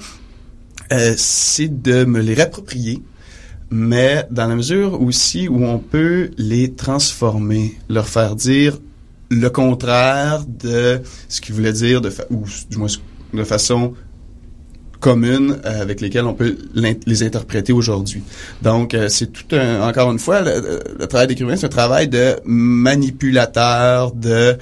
c'est 1.16 1.82
de 1.82 2.04
me 2.06 2.20
les 2.20 2.34
réapproprier, 2.34 3.02
mais 3.72 4.28
dans 4.30 4.48
la 4.48 4.56
mesure 4.56 5.02
aussi 5.02 5.48
où 5.48 5.64
on 5.64 5.80
peut 5.80 6.32
les 6.38 6.74
transformer, 6.74 7.78
leur 7.90 8.08
faire 8.08 8.36
dire 8.36 8.78
le 9.30 9.50
contraire 9.50 10.44
de 10.46 11.02
ce 11.30 11.40
qu'ils 11.40 11.56
voulaient 11.56 11.74
dire, 11.74 12.02
de 12.02 12.12
ou 12.30 12.44
du 12.70 12.78
moins 12.78 12.90
de 13.34 13.44
façon 13.46 13.94
commune 15.00 15.58
euh, 15.66 15.82
avec 15.82 16.00
lesquelles 16.00 16.26
on 16.26 16.34
peut 16.34 16.58
les 16.76 17.24
interpréter 17.24 17.74
aujourd'hui. 17.74 18.22
Donc, 18.62 18.94
euh, 18.94 19.10
c'est 19.10 19.32
tout 19.32 19.56
un, 19.56 19.82
encore 19.82 20.12
une 20.12 20.20
fois, 20.20 20.42
le, 20.42 21.08
travail 21.08 21.28
d'écrivain, 21.28 21.56
c'est 21.56 21.66
un 21.66 21.70
travail 21.70 22.08
de 22.08 22.36
manipulateur, 22.46 24.12
de 24.14 24.58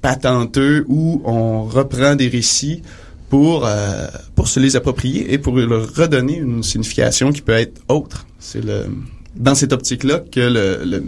patenteux, 0.00 0.84
où 0.88 1.20
on 1.24 1.64
reprend 1.64 2.14
des 2.14 2.28
récits 2.28 2.82
pour 3.28 3.66
euh, 3.66 4.06
pour 4.34 4.48
se 4.48 4.60
les 4.60 4.76
approprier 4.76 5.32
et 5.32 5.38
pour 5.38 5.56
leur 5.56 5.94
redonner 5.94 6.36
une 6.36 6.62
signification 6.62 7.32
qui 7.32 7.42
peut 7.42 7.52
être 7.52 7.80
autre. 7.88 8.26
C'est 8.42 8.62
le 8.62 8.86
dans 9.36 9.54
cette 9.54 9.72
optique-là 9.72 10.20
que 10.30 10.40
le, 10.40 10.84
le, 10.84 11.04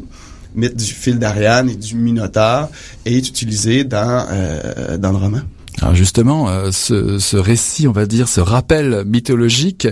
mythe 0.55 0.77
du 0.77 0.85
fil 0.85 1.19
d'Ariane 1.19 1.69
et 1.69 1.75
du 1.75 1.97
Minotaure 1.97 2.71
est 3.05 3.19
utilisé 3.19 3.85
dans 3.85 4.27
euh, 4.31 4.97
dans 4.97 5.11
le 5.11 5.19
roman. 5.19 5.41
Alors 5.83 5.97
justement, 5.97 6.49
euh, 6.49 6.71
ce, 6.71 7.19
ce, 7.19 7.37
récit, 7.37 7.89
on 7.89 7.93
va 7.93 8.07
dire, 8.07 8.29
ce 8.29 8.41
rappel 8.41 9.05
mythologique 9.05 9.89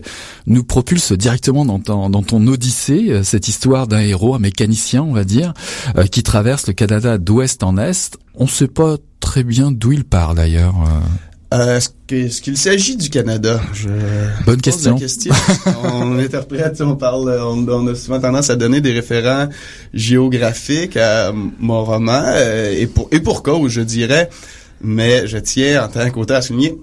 nous 0.46 0.62
propulse 0.62 1.10
directement 1.10 1.64
dans 1.64 1.80
ton, 1.80 2.08
dans 2.08 2.22
ton 2.22 2.46
odyssée, 2.46 3.22
cette 3.24 3.48
histoire 3.48 3.88
d'un 3.88 3.98
héros, 3.98 4.36
un 4.36 4.38
mécanicien, 4.38 5.02
on 5.02 5.12
va 5.12 5.24
dire, 5.24 5.52
qui 6.12 6.22
traverse 6.22 6.68
le 6.68 6.72
Canada 6.72 7.18
d'ouest 7.18 7.64
en 7.64 7.76
est. 7.78 8.16
On 8.36 8.44
ne 8.44 8.48
sait 8.48 8.68
pas 8.68 8.96
très 9.18 9.42
bien 9.42 9.72
d'où 9.72 9.90
il 9.90 10.04
part 10.04 10.36
d'ailleurs. 10.36 10.76
Euh, 11.52 11.78
est-ce 12.08 12.40
qu'il 12.40 12.56
s'agit 12.56 12.96
du 12.96 13.10
Canada? 13.10 13.60
Je 13.74 13.88
Bonne 14.46 14.60
question. 14.60 14.96
question. 14.96 15.34
on 15.84 16.18
interprète, 16.18 16.80
on 16.80 16.96
parle, 16.96 17.38
on, 17.42 17.86
a 17.86 17.94
souvent 17.94 18.20
tendance 18.20 18.48
à 18.48 18.56
donner 18.56 18.80
des 18.80 18.92
référents 18.92 19.48
géographiques 19.92 20.96
à 20.96 21.32
mon 21.32 21.84
roman 21.84 22.22
euh, 22.24 22.74
et 22.74 22.86
pour 22.86 23.08
et 23.12 23.20
pour 23.20 23.42
cause, 23.42 23.70
je 23.70 23.82
dirais. 23.82 24.30
Mais 24.80 25.26
je 25.26 25.38
tiens 25.38 25.84
en 25.84 25.88
tant 25.88 26.08
qu'auteur 26.10 26.38
à 26.38 26.42
souligner. 26.42 26.74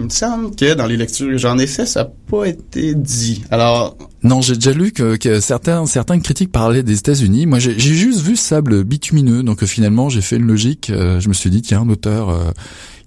Il 0.00 0.06
me 0.06 0.10
semble 0.10 0.56
que 0.56 0.74
dans 0.74 0.86
les 0.86 0.96
lectures 0.96 1.28
que 1.28 1.38
j'en 1.38 1.56
ai 1.58 1.68
fait, 1.68 1.86
ça 1.86 2.02
n'a 2.02 2.10
pas 2.28 2.46
été 2.46 2.96
dit. 2.96 3.44
Alors 3.52 3.96
non, 4.24 4.40
j'ai 4.40 4.54
déjà 4.54 4.72
lu 4.72 4.90
que, 4.90 5.16
que, 5.16 5.38
certains 5.38 5.86
certains 5.86 6.18
critiques 6.18 6.50
parlaient 6.50 6.82
des 6.82 6.98
États-Unis. 6.98 7.46
Moi, 7.46 7.60
j'ai 7.60 7.78
juste 7.78 8.20
vu 8.20 8.34
sable 8.34 8.82
bitumineux, 8.82 9.44
donc 9.44 9.62
euh, 9.62 9.66
finalement, 9.66 10.08
j'ai 10.08 10.22
fait 10.22 10.36
une 10.36 10.46
logique. 10.46 10.90
je 10.90 11.28
me 11.28 11.34
suis 11.34 11.50
dit 11.50 11.62
tiens, 11.62 11.82
un 11.82 11.88
auteur 11.88 12.52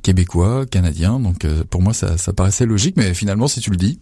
québécois, 0.06 0.68
canadien. 0.68 1.20
Donc 1.20 1.46
euh, 1.46 1.64
pour 1.68 1.82
moi, 1.82 1.92
ça, 1.94 2.16
paraissait 2.34 2.68
logique, 2.68 2.96
mais 2.96 3.16
finalement, 3.16 3.48
si 3.48 3.60
tu 3.60 3.72
le 3.72 3.78
dis. 3.78 4.00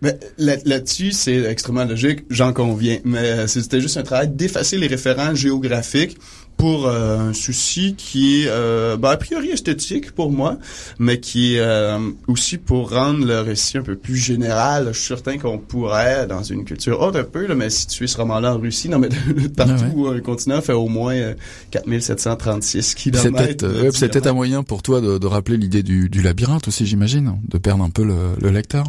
Mais 0.00 0.18
là-dessus, 0.36 1.12
c'est 1.12 1.44
extrêmement 1.44 1.84
logique, 1.84 2.24
j'en 2.28 2.52
conviens. 2.52 2.98
Mais 3.04 3.18
euh, 3.18 3.46
c'était 3.46 3.80
juste 3.80 3.96
un 3.98 4.02
travail 4.02 4.28
d'effacer 4.28 4.76
les 4.76 4.88
références 4.88 5.36
géographiques 5.36 6.18
pour 6.62 6.86
euh, 6.86 7.18
un 7.18 7.32
souci 7.32 7.96
qui 7.96 8.42
est 8.42 8.46
euh, 8.46 8.96
ben, 8.96 9.08
a 9.10 9.16
priori 9.16 9.48
esthétique 9.48 10.12
pour 10.12 10.30
moi, 10.30 10.58
mais 11.00 11.18
qui 11.18 11.56
est 11.56 11.58
euh, 11.58 11.98
aussi 12.28 12.56
pour 12.56 12.90
rendre 12.90 13.26
le 13.26 13.40
récit 13.40 13.78
un 13.78 13.82
peu 13.82 13.96
plus 13.96 14.14
général. 14.14 14.90
Je 14.92 14.96
suis 14.96 15.08
certain 15.08 15.38
qu'on 15.38 15.58
pourrait, 15.58 16.28
dans 16.28 16.44
une 16.44 16.64
culture 16.64 17.00
autre 17.00 17.18
un 17.18 17.24
peu, 17.24 17.48
là, 17.48 17.56
mais 17.56 17.68
situer 17.68 18.06
ce 18.06 18.16
roman-là 18.16 18.54
en 18.54 18.58
Russie, 18.58 18.88
non 18.88 19.00
mais 19.00 19.08
partout 19.56 20.06
ah 20.08 20.14
un 20.14 20.20
continent 20.20 20.60
fait 20.60 20.72
au 20.72 20.86
moins 20.86 21.34
4736 21.72 22.94
kilomètres. 22.94 23.66
C'est 23.92 24.12
peut-être 24.12 24.28
un 24.28 24.32
moyen 24.32 24.62
pour 24.62 24.82
toi 24.82 25.00
de, 25.00 25.18
de 25.18 25.26
rappeler 25.26 25.56
l'idée 25.56 25.82
du, 25.82 26.08
du, 26.08 26.22
labyrinthe 26.22 26.68
aussi, 26.68 26.86
j'imagine, 26.86 27.40
de 27.48 27.58
perdre 27.58 27.82
un 27.82 27.90
peu 27.90 28.04
le, 28.04 28.36
le 28.40 28.50
lecteur. 28.50 28.84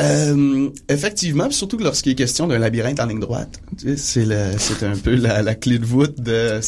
Euh, 0.00 0.70
effectivement, 0.88 1.50
surtout 1.50 1.78
lorsqu'il 1.78 2.12
est 2.12 2.16
question 2.16 2.48
d'un 2.48 2.58
labyrinthe 2.58 2.98
en 2.98 3.06
ligne 3.06 3.20
droite, 3.20 3.60
c'est 3.96 4.82
un 4.82 4.96
peu 4.96 5.14
la, 5.14 5.54
clé 5.54 5.78
de 5.78 5.86
voûte 5.86 6.20
de 6.20 6.32
euh, 6.32 6.60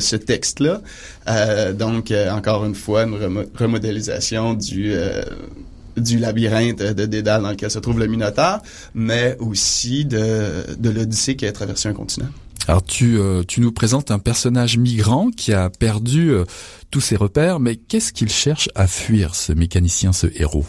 ce 0.00 0.16
texte-là. 0.16 0.82
Euh, 1.28 1.72
donc 1.72 2.10
euh, 2.10 2.30
encore 2.30 2.64
une 2.64 2.74
fois, 2.74 3.04
une 3.04 3.46
remodélisation 3.54 4.54
du 4.54 4.92
du 5.96 6.18
labyrinthe 6.18 6.82
de 6.82 7.06
Dédale 7.06 7.42
dans 7.42 7.50
lequel 7.50 7.70
se 7.70 7.78
trouve 7.80 7.98
le 7.98 8.06
Minotaure, 8.06 8.60
mais 8.94 9.36
aussi 9.38 10.04
de 10.04 10.64
de 10.76 10.90
l'Odyssée 10.90 11.36
qui 11.36 11.46
a 11.46 11.52
traversé 11.52 11.88
un 11.88 11.94
continent. 11.94 12.28
Alors 12.66 12.82
tu, 12.82 13.18
tu 13.46 13.60
nous 13.60 13.72
présentes 13.72 14.10
un 14.10 14.18
personnage 14.18 14.76
migrant 14.76 15.30
qui 15.30 15.54
a 15.54 15.70
perdu 15.70 16.32
tous 16.90 17.00
ses 17.00 17.16
repères, 17.16 17.60
mais 17.60 17.76
qu'est-ce 17.76 18.12
qu'il 18.12 18.28
cherche 18.28 18.68
à 18.74 18.86
fuir, 18.86 19.34
ce 19.34 19.52
mécanicien, 19.52 20.12
ce 20.12 20.26
héros? 20.34 20.66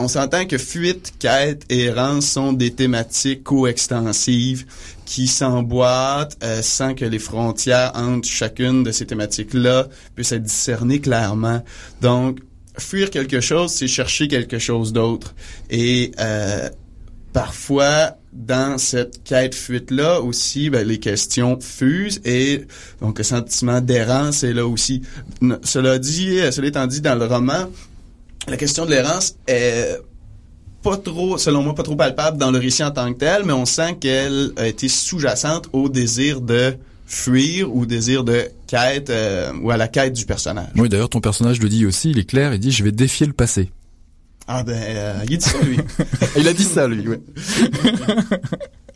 On 0.00 0.08
s'entend 0.08 0.46
que 0.46 0.58
fuite, 0.58 1.12
quête 1.18 1.64
et 1.68 1.84
errance 1.84 2.26
sont 2.26 2.52
des 2.52 2.72
thématiques 2.72 3.44
coextensives 3.44 4.64
qui 5.04 5.26
s'emboîtent 5.26 6.38
euh, 6.42 6.62
sans 6.62 6.94
que 6.94 7.04
les 7.04 7.18
frontières 7.18 7.92
entre 7.94 8.28
chacune 8.28 8.82
de 8.82 8.92
ces 8.92 9.06
thématiques-là 9.06 9.88
puissent 10.14 10.32
être 10.32 10.42
discernées 10.42 11.00
clairement. 11.00 11.62
Donc, 12.00 12.38
fuir 12.78 13.10
quelque 13.10 13.40
chose, 13.40 13.72
c'est 13.72 13.88
chercher 13.88 14.28
quelque 14.28 14.58
chose 14.58 14.92
d'autre. 14.92 15.34
Et 15.68 16.12
euh, 16.18 16.70
parfois, 17.32 18.16
dans 18.32 18.78
cette 18.78 19.22
quête-fuite-là 19.24 20.20
aussi, 20.22 20.70
ben, 20.70 20.86
les 20.86 20.98
questions 20.98 21.58
fusent 21.60 22.20
et 22.24 22.64
donc 23.00 23.18
le 23.18 23.24
sentiment 23.24 23.80
d'errance 23.80 24.44
est 24.44 24.54
là 24.54 24.66
aussi. 24.66 25.02
Cela 25.62 25.98
dit, 25.98 26.38
cela 26.52 26.68
étant 26.68 26.86
dit, 26.86 27.00
dans 27.00 27.16
le 27.16 27.26
roman, 27.26 27.68
la 28.48 28.56
question 28.56 28.86
de 28.86 28.90
l'errance 28.90 29.36
est 29.46 30.00
pas 30.82 30.96
trop, 30.96 31.36
selon 31.38 31.62
moi, 31.62 31.74
pas 31.74 31.82
trop 31.82 31.96
palpable 31.96 32.38
dans 32.38 32.50
le 32.50 32.58
récit 32.58 32.82
en 32.82 32.90
tant 32.90 33.12
que 33.12 33.18
tel, 33.18 33.44
mais 33.44 33.52
on 33.52 33.66
sent 33.66 33.96
qu'elle 34.00 34.52
a 34.56 34.66
été 34.66 34.88
sous-jacente 34.88 35.68
au 35.72 35.88
désir 35.88 36.40
de 36.40 36.74
fuir 37.06 37.74
ou 37.74 37.86
désir 37.86 38.24
de 38.24 38.48
quête 38.66 39.10
euh, 39.10 39.52
ou 39.62 39.70
à 39.70 39.76
la 39.76 39.88
quête 39.88 40.12
du 40.12 40.24
personnage. 40.24 40.68
Oui, 40.76 40.88
d'ailleurs, 40.88 41.08
ton 41.08 41.20
personnage 41.20 41.60
le 41.60 41.68
dit 41.68 41.84
aussi, 41.84 42.10
il 42.10 42.18
est 42.18 42.24
clair, 42.24 42.54
il 42.54 42.60
dit 42.60 42.70
«je 42.72 42.84
vais 42.84 42.92
défier 42.92 43.26
le 43.26 43.32
passé». 43.32 43.70
Ah 44.46 44.64
ben, 44.64 44.72
euh, 44.74 45.20
il 45.28 45.38
dit 45.38 45.44
ça, 45.44 45.58
lui. 45.60 45.78
il 46.36 46.48
a 46.48 46.52
dit 46.52 46.64
ça, 46.64 46.88
lui, 46.88 47.06
oui. 47.06 47.16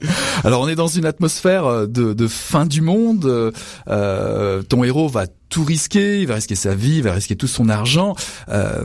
Alors 0.45 0.63
on 0.63 0.69
est 0.69 0.75
dans 0.75 0.89
une 0.89 1.07
atmosphère 1.07 1.67
euh, 1.67 1.87
de, 1.87 2.27
fin 2.27 2.67
du 2.67 2.81
monde. 2.81 3.53
Euh, 3.89 4.63
ton 4.63 4.85
héros 4.85 5.09
va 5.09 5.27
tout 5.49 5.65
risquer, 5.65 6.21
il 6.21 6.27
va 6.27 6.35
risquer 6.35 6.55
sa 6.55 6.75
vie, 6.75 6.97
il 6.97 7.03
va 7.03 7.13
risquer 7.13 7.37
tout 7.37 7.47
son 7.47 7.69
argent. 7.69 8.15
Euh, 8.49 8.85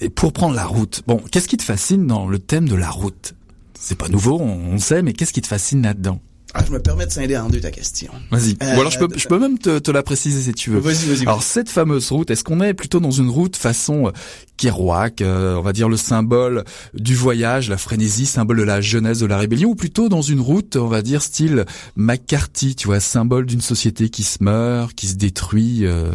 et 0.00 0.08
pour 0.08 0.32
prendre 0.32 0.54
la 0.54 0.64
route. 0.64 1.02
Bon, 1.06 1.18
qu'est-ce 1.30 1.48
qui 1.48 1.56
te 1.56 1.64
fascine 1.64 2.06
dans 2.06 2.28
le 2.28 2.38
thème 2.38 2.68
de 2.68 2.74
la 2.74 2.90
route? 2.90 3.34
C'est 3.78 3.96
pas 3.96 4.08
nouveau, 4.08 4.40
on 4.40 4.78
sait, 4.78 5.02
mais 5.02 5.12
qu'est-ce 5.12 5.32
qui 5.32 5.42
te 5.42 5.46
fascine 5.46 5.82
là-dedans? 5.82 6.20
Ah, 6.54 6.64
je 6.66 6.72
me 6.72 6.80
permets 6.80 7.04
de 7.04 7.10
scinder 7.10 7.36
en 7.36 7.50
deux 7.50 7.60
ta 7.60 7.70
question. 7.70 8.10
Vas-y. 8.30 8.54
Ou 8.54 8.80
alors 8.80 8.90
je 8.90 8.98
peux, 8.98 9.08
je 9.14 9.28
peux 9.28 9.38
même 9.38 9.58
te, 9.58 9.78
te 9.78 9.90
la 9.90 10.02
préciser 10.02 10.40
si 10.40 10.52
tu 10.54 10.70
veux. 10.70 10.78
Vas-y, 10.78 11.06
vas-y. 11.06 11.22
Alors 11.22 11.42
cette 11.42 11.68
fameuse 11.68 12.10
route, 12.10 12.30
est-ce 12.30 12.42
qu'on 12.42 12.62
est 12.62 12.72
plutôt 12.72 13.00
dans 13.00 13.10
une 13.10 13.28
route 13.28 13.54
façon 13.54 14.06
euh, 14.06 14.10
Kerouac, 14.56 15.20
euh, 15.20 15.56
on 15.56 15.60
va 15.60 15.74
dire 15.74 15.90
le 15.90 15.98
symbole 15.98 16.64
du 16.94 17.14
voyage, 17.14 17.68
la 17.68 17.76
frénésie, 17.76 18.24
symbole 18.24 18.56
de 18.56 18.62
la 18.62 18.80
jeunesse, 18.80 19.18
de 19.18 19.26
la 19.26 19.36
rébellion, 19.36 19.68
ou 19.68 19.74
plutôt 19.74 20.08
dans 20.08 20.22
une 20.22 20.40
route, 20.40 20.76
on 20.76 20.88
va 20.88 21.02
dire 21.02 21.22
style 21.22 21.66
McCarthy, 21.96 22.74
tu 22.74 22.88
vois, 22.88 22.98
symbole 22.98 23.44
d'une 23.44 23.60
société 23.60 24.08
qui 24.08 24.22
se 24.22 24.42
meurt, 24.42 24.94
qui 24.94 25.06
se 25.06 25.16
détruit. 25.16 25.84
Euh... 25.84 26.10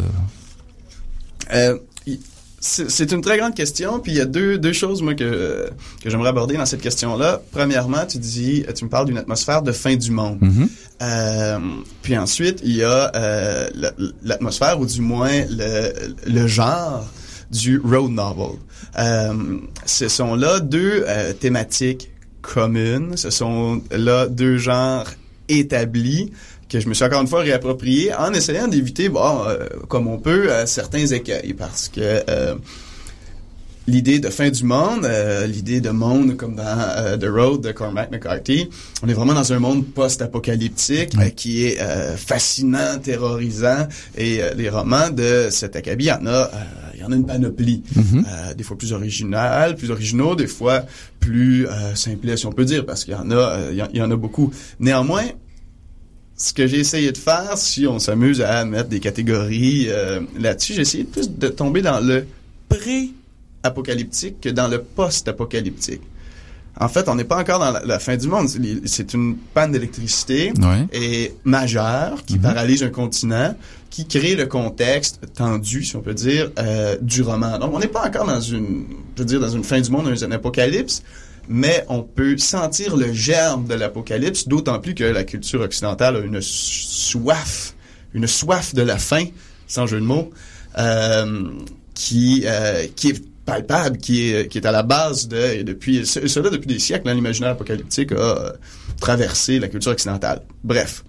C'est 2.65 3.11
une 3.11 3.19
très 3.19 3.37
grande 3.37 3.55
question, 3.55 3.99
puis 3.99 4.13
il 4.13 4.17
y 4.17 4.21
a 4.21 4.25
deux, 4.25 4.57
deux 4.57 4.71
choses 4.71 5.01
moi 5.01 5.15
que, 5.15 5.69
que 6.01 6.09
j'aimerais 6.09 6.29
aborder 6.29 6.55
dans 6.55 6.65
cette 6.65 6.79
question-là. 6.79 7.41
Premièrement, 7.51 8.05
tu 8.05 8.19
dis, 8.19 8.63
tu 8.73 8.85
me 8.85 8.89
parles 8.89 9.05
d'une 9.05 9.17
atmosphère 9.17 9.63
de 9.63 9.73
fin 9.73 9.97
du 9.97 10.11
monde. 10.11 10.39
Mm-hmm. 10.39 10.67
euh, 11.01 11.59
puis 12.03 12.17
ensuite, 12.17 12.61
il 12.63 12.77
y 12.77 12.83
a 12.83 13.11
euh, 13.17 13.69
l'atmosphère 14.23 14.79
ou 14.79 14.85
du 14.85 15.01
moins 15.01 15.43
le, 15.49 15.91
le 16.25 16.47
genre 16.47 17.05
du 17.51 17.79
road 17.79 18.11
novel. 18.11 18.57
Euh, 18.97 19.33
ce 19.85 20.07
sont 20.07 20.35
là 20.35 20.61
deux 20.61 21.05
thématiques 21.41 22.11
communes. 22.41 23.17
Ce 23.17 23.29
sont 23.29 23.81
là 23.91 24.27
deux 24.27 24.57
genres 24.57 25.07
établis 25.49 26.31
que 26.73 26.79
je 26.79 26.89
me 26.89 26.95
suis 26.95 27.05
encore 27.05 27.21
une 27.21 27.27
fois 27.27 27.41
réapproprié 27.41 28.13
en 28.15 28.33
essayant 28.33 28.67
d'éviter, 28.67 29.07
bon, 29.07 29.43
euh, 29.45 29.67
comme 29.87 30.07
on 30.07 30.17
peut, 30.17 30.51
euh, 30.51 30.65
certains 30.65 31.05
écueils, 31.05 31.53
parce 31.53 31.87
que 31.87 32.01
euh, 32.01 32.55
l'idée 33.85 34.17
de 34.17 34.29
fin 34.29 34.49
du 34.49 34.63
monde, 34.63 35.07
l'idée 35.45 35.81
de 35.81 35.91
monde 35.91 36.35
comme 36.35 36.55
dans 36.55 37.19
The 37.19 37.25
Road 37.25 37.61
de 37.61 37.71
Cormac 37.73 38.09
McCarthy, 38.09 38.69
on 39.03 39.09
est 39.09 39.13
vraiment 39.13 39.33
dans 39.33 39.53
un 39.53 39.59
monde 39.59 39.85
post-apocalyptique 39.85 41.15
qui 41.35 41.65
est 41.65 41.77
fascinant, 42.15 42.97
terrorisant, 43.03 43.87
et 44.17 44.39
les 44.55 44.69
romans 44.69 45.09
de 45.09 45.49
cet 45.51 45.75
acabit, 45.75 46.05
il 46.05 46.07
y 46.07 46.11
en 46.13 46.25
a, 46.25 46.49
il 46.95 47.01
y 47.01 47.03
en 47.03 47.11
a 47.11 47.15
une 47.15 47.25
panoplie, 47.25 47.83
mm-hmm. 47.93 48.55
des 48.55 48.63
fois 48.63 48.77
plus 48.77 48.93
originales, 48.93 49.75
plus 49.75 49.91
originaux, 49.91 50.35
des 50.35 50.47
fois 50.47 50.85
plus 51.19 51.67
simples, 51.93 52.37
si 52.37 52.45
on 52.45 52.53
peut 52.53 52.65
dire, 52.65 52.85
parce 52.85 53.03
qu'il 53.03 53.13
y 53.13 53.17
en 53.17 53.29
a, 53.31 53.59
il 53.69 53.97
y 53.97 54.01
en 54.01 54.11
a 54.11 54.15
beaucoup. 54.15 54.53
Néanmoins, 54.79 55.25
ce 56.35 56.53
que 56.53 56.67
j'ai 56.67 56.79
essayé 56.79 57.11
de 57.11 57.17
faire, 57.17 57.57
si 57.57 57.85
on 57.87 57.99
s'amuse 57.99 58.41
à 58.41 58.65
mettre 58.65 58.89
des 58.89 58.99
catégories 58.99 59.87
euh, 59.89 60.21
là-dessus, 60.39 60.73
j'ai 60.73 60.81
essayé 60.81 61.03
plus 61.03 61.29
de 61.29 61.47
tomber 61.47 61.81
dans 61.81 61.99
le 61.99 62.25
pré-apocalyptique 62.69 64.41
que 64.41 64.49
dans 64.49 64.67
le 64.67 64.81
post-apocalyptique. 64.81 66.01
En 66.79 66.89
fait, 66.89 67.07
on 67.07 67.15
n'est 67.15 67.23
pas 67.23 67.37
encore 67.37 67.59
dans 67.59 67.71
la, 67.71 67.99
fin 67.99 68.17
du 68.17 68.27
monde. 68.27 68.47
C'est 68.85 69.13
une 69.13 69.35
panne 69.37 69.71
d'électricité 69.71 70.51
et 70.91 71.33
majeure 71.43 72.25
qui 72.25 72.35
mhm. 72.35 72.41
paralyse 72.41 72.81
un 72.81 72.89
continent, 72.89 73.55
qui 73.91 74.07
crée 74.07 74.35
le 74.35 74.47
contexte 74.47 75.21
tendu, 75.35 75.83
si 75.83 75.95
on 75.95 76.01
peut 76.01 76.15
dire, 76.15 76.49
euh, 76.57 76.97
du 76.99 77.21
roman. 77.21 77.59
Donc, 77.59 77.75
on 77.75 77.79
n'est 77.79 77.87
pas 77.87 78.07
encore 78.07 78.25
dans 78.25 78.41
une, 78.41 78.85
je 79.15 79.21
veux 79.21 79.27
dire, 79.27 79.39
dans 79.39 79.51
une 79.51 79.63
fin 79.63 79.79
du 79.81 79.91
monde, 79.91 80.09
dans 80.09 80.23
un 80.23 80.31
apocalypse, 80.31 81.03
mais 81.47 81.85
on 81.89 82.03
peut 82.03 82.37
sentir 82.37 82.95
le 82.95 83.11
germe 83.11 83.67
de 83.67 83.73
l'apocalypse, 83.73 84.47
d'autant 84.47 84.79
plus 84.79 84.95
que 84.95 85.03
la 85.03 85.23
culture 85.23 85.61
occidentale 85.61 86.17
a 86.17 86.19
une 86.19 86.41
soif, 86.41 87.75
une 88.13 88.27
soif 88.27 88.73
de 88.73 88.81
la 88.81 88.97
fin, 88.97 89.25
sans 89.67 89.87
jeu 89.87 89.99
de 89.99 90.05
mots, 90.05 90.29
euh, 90.77 91.51
qui, 91.93 92.43
euh, 92.45 92.85
qui 92.95 93.09
est 93.09 93.23
palpable, 93.45 93.97
qui 93.97 94.29
est, 94.29 94.65
à 94.65 94.71
la 94.71 94.83
base 94.83 95.27
de, 95.27 95.37
et 95.37 95.63
depuis, 95.63 96.05
cela 96.05 96.49
depuis 96.49 96.67
des 96.67 96.79
siècles, 96.79 97.09
hein, 97.09 97.13
l'imaginaire 97.13 97.51
apocalyptique 97.51 98.13
a 98.13 98.15
euh, 98.15 98.51
traversé 99.01 99.59
la 99.59 99.67
culture 99.67 99.91
occidentale. 99.91 100.41
Bref. 100.63 101.03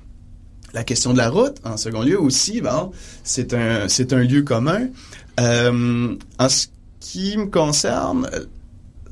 La 0.72 0.82
question 0.82 1.12
de 1.12 1.18
la 1.18 1.30
route, 1.30 1.58
en 1.62 1.76
second 1.76 2.02
lieu 2.02 2.20
aussi, 2.20 2.60
c'est 3.22 3.54
un, 3.54 3.86
c'est 3.86 4.12
un 4.12 4.24
lieu 4.24 4.42
commun. 4.42 4.88
En 5.38 6.48
ce 6.48 6.66
qui 6.98 7.36
me 7.36 7.46
concerne, 7.46 8.28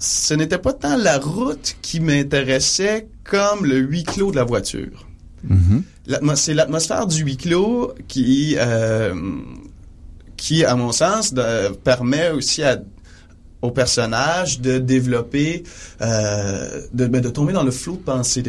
ce 0.03 0.35
n'était 0.35 0.59
pas 0.59 0.73
tant 0.73 0.97
la 0.97 1.19
route 1.19 1.77
qui 1.81 2.01
m'intéressait 2.01 3.09
comme 3.23 3.65
le 3.65 3.79
huis 3.79 4.03
clos 4.03 4.33
de 4.33 4.37
la 4.37 4.45
voiture. 4.45 5.07
Mm-hmm. 5.49 6.35
C'est 6.35 6.55
l'atmosphère 6.55 7.07
du 7.07 7.23
huis 7.23 7.37
clos 7.37 7.95
qui, 8.09 8.57
euh, 8.59 9.15
qui, 10.37 10.65
à 10.65 10.75
mon 10.75 10.91
sens, 10.91 11.33
permet 11.85 12.31
aussi 12.31 12.65
à, 12.65 12.81
au 13.63 13.71
personnage 13.71 14.61
de 14.61 14.79
développer, 14.79 15.63
euh, 16.01 16.83
de, 16.93 17.07
ben, 17.07 17.21
de 17.21 17.29
tomber 17.29 17.53
dans 17.53 17.63
le 17.63 17.71
flot 17.71 17.95
de 17.95 18.03
pensée 18.03 18.43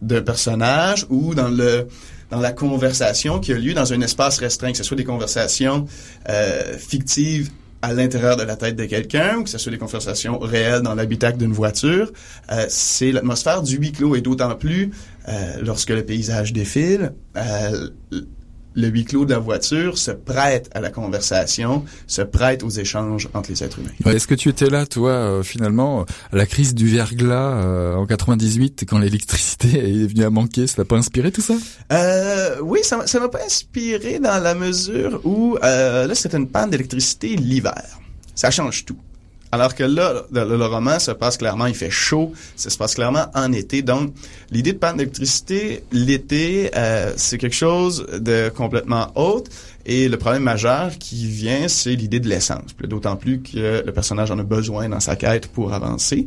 d'un 0.00 0.22
personnage 0.22 1.06
ou 1.10 1.34
dans 1.34 1.48
le 1.48 1.86
dans 2.30 2.40
la 2.40 2.52
conversation 2.52 3.38
qui 3.38 3.52
a 3.52 3.58
lieu 3.58 3.74
dans 3.74 3.92
un 3.92 4.00
espace 4.00 4.38
restreint, 4.38 4.72
que 4.72 4.78
ce 4.78 4.82
soit 4.82 4.96
des 4.96 5.04
conversations 5.04 5.86
euh, 6.30 6.76
fictives 6.78 7.50
à 7.84 7.92
l'intérieur 7.92 8.36
de 8.36 8.44
la 8.44 8.56
tête 8.56 8.76
de 8.76 8.86
quelqu'un, 8.86 9.42
que 9.42 9.50
ce 9.50 9.58
soit 9.58 9.70
des 9.70 9.78
conversations 9.78 10.38
réelles 10.38 10.80
dans 10.80 10.94
l'habitacle 10.94 11.36
d'une 11.36 11.52
voiture, 11.52 12.10
euh, 12.50 12.64
c'est 12.68 13.12
l'atmosphère 13.12 13.62
du 13.62 13.76
huis 13.76 13.92
clos. 13.92 14.16
Et 14.16 14.22
d'autant 14.22 14.54
plus 14.54 14.90
euh, 15.28 15.32
lorsque 15.62 15.90
le 15.90 16.02
paysage 16.02 16.54
défile, 16.54 17.12
euh, 17.36 17.90
le 18.74 18.88
huis 18.88 19.04
clos 19.04 19.24
de 19.24 19.32
la 19.32 19.38
voiture 19.38 19.98
se 19.98 20.10
prête 20.10 20.70
à 20.74 20.80
la 20.80 20.90
conversation, 20.90 21.84
se 22.06 22.22
prête 22.22 22.62
aux 22.62 22.70
échanges 22.70 23.28
entre 23.34 23.50
les 23.50 23.62
êtres 23.62 23.78
humains. 23.78 24.12
Est-ce 24.12 24.26
que 24.26 24.34
tu 24.34 24.48
étais 24.48 24.68
là, 24.70 24.86
toi, 24.86 25.10
euh, 25.10 25.42
finalement, 25.42 26.02
à 26.32 26.36
la 26.36 26.46
crise 26.46 26.74
du 26.74 26.88
verglas 26.88 27.54
euh, 27.54 27.94
en 27.94 28.06
98, 28.06 28.84
quand 28.88 28.98
l'électricité 28.98 29.78
est 30.02 30.06
venue 30.06 30.24
à 30.24 30.30
manquer 30.30 30.66
Ça 30.66 30.76
t'a 30.76 30.84
pas 30.84 30.96
inspiré 30.96 31.30
tout 31.32 31.40
ça? 31.40 31.54
Euh, 31.92 32.56
Oui, 32.62 32.80
ça 32.82 32.96
m'a 33.20 33.28
pas 33.28 33.44
inspiré 33.44 34.18
dans 34.18 34.42
la 34.42 34.54
mesure 34.54 35.20
où 35.24 35.56
euh, 35.62 36.06
là, 36.06 36.14
c'est 36.14 36.34
une 36.34 36.48
panne 36.48 36.70
d'électricité 36.70 37.36
l'hiver. 37.36 37.82
Ça 38.34 38.50
change 38.50 38.84
tout. 38.84 38.96
Alors 39.54 39.76
que 39.76 39.84
là, 39.84 40.24
le, 40.32 40.66
roman 40.66 40.98
se 40.98 41.12
passe 41.12 41.36
clairement, 41.36 41.66
il 41.66 41.76
fait 41.76 41.88
chaud, 41.88 42.32
ça 42.56 42.70
se 42.70 42.76
passe 42.76 42.96
clairement 42.96 43.26
en 43.34 43.52
été. 43.52 43.82
Donc, 43.82 44.12
l'idée 44.50 44.72
de 44.72 44.78
panne 44.78 44.96
d'électricité, 44.96 45.84
l'été, 45.92 46.72
euh, 46.74 47.12
c'est 47.16 47.38
quelque 47.38 47.54
chose 47.54 48.04
de 48.18 48.48
complètement 48.48 49.12
autre. 49.14 49.52
Et 49.86 50.08
le 50.08 50.16
problème 50.16 50.42
majeur 50.42 50.98
qui 50.98 51.28
vient, 51.28 51.68
c'est 51.68 51.94
l'idée 51.94 52.18
de 52.18 52.28
l'essence. 52.28 52.74
D'autant 52.82 53.14
plus 53.14 53.42
que 53.42 53.84
le 53.86 53.92
personnage 53.92 54.32
en 54.32 54.40
a 54.40 54.42
besoin 54.42 54.88
dans 54.88 54.98
sa 54.98 55.14
quête 55.14 55.46
pour 55.46 55.72
avancer. 55.72 56.26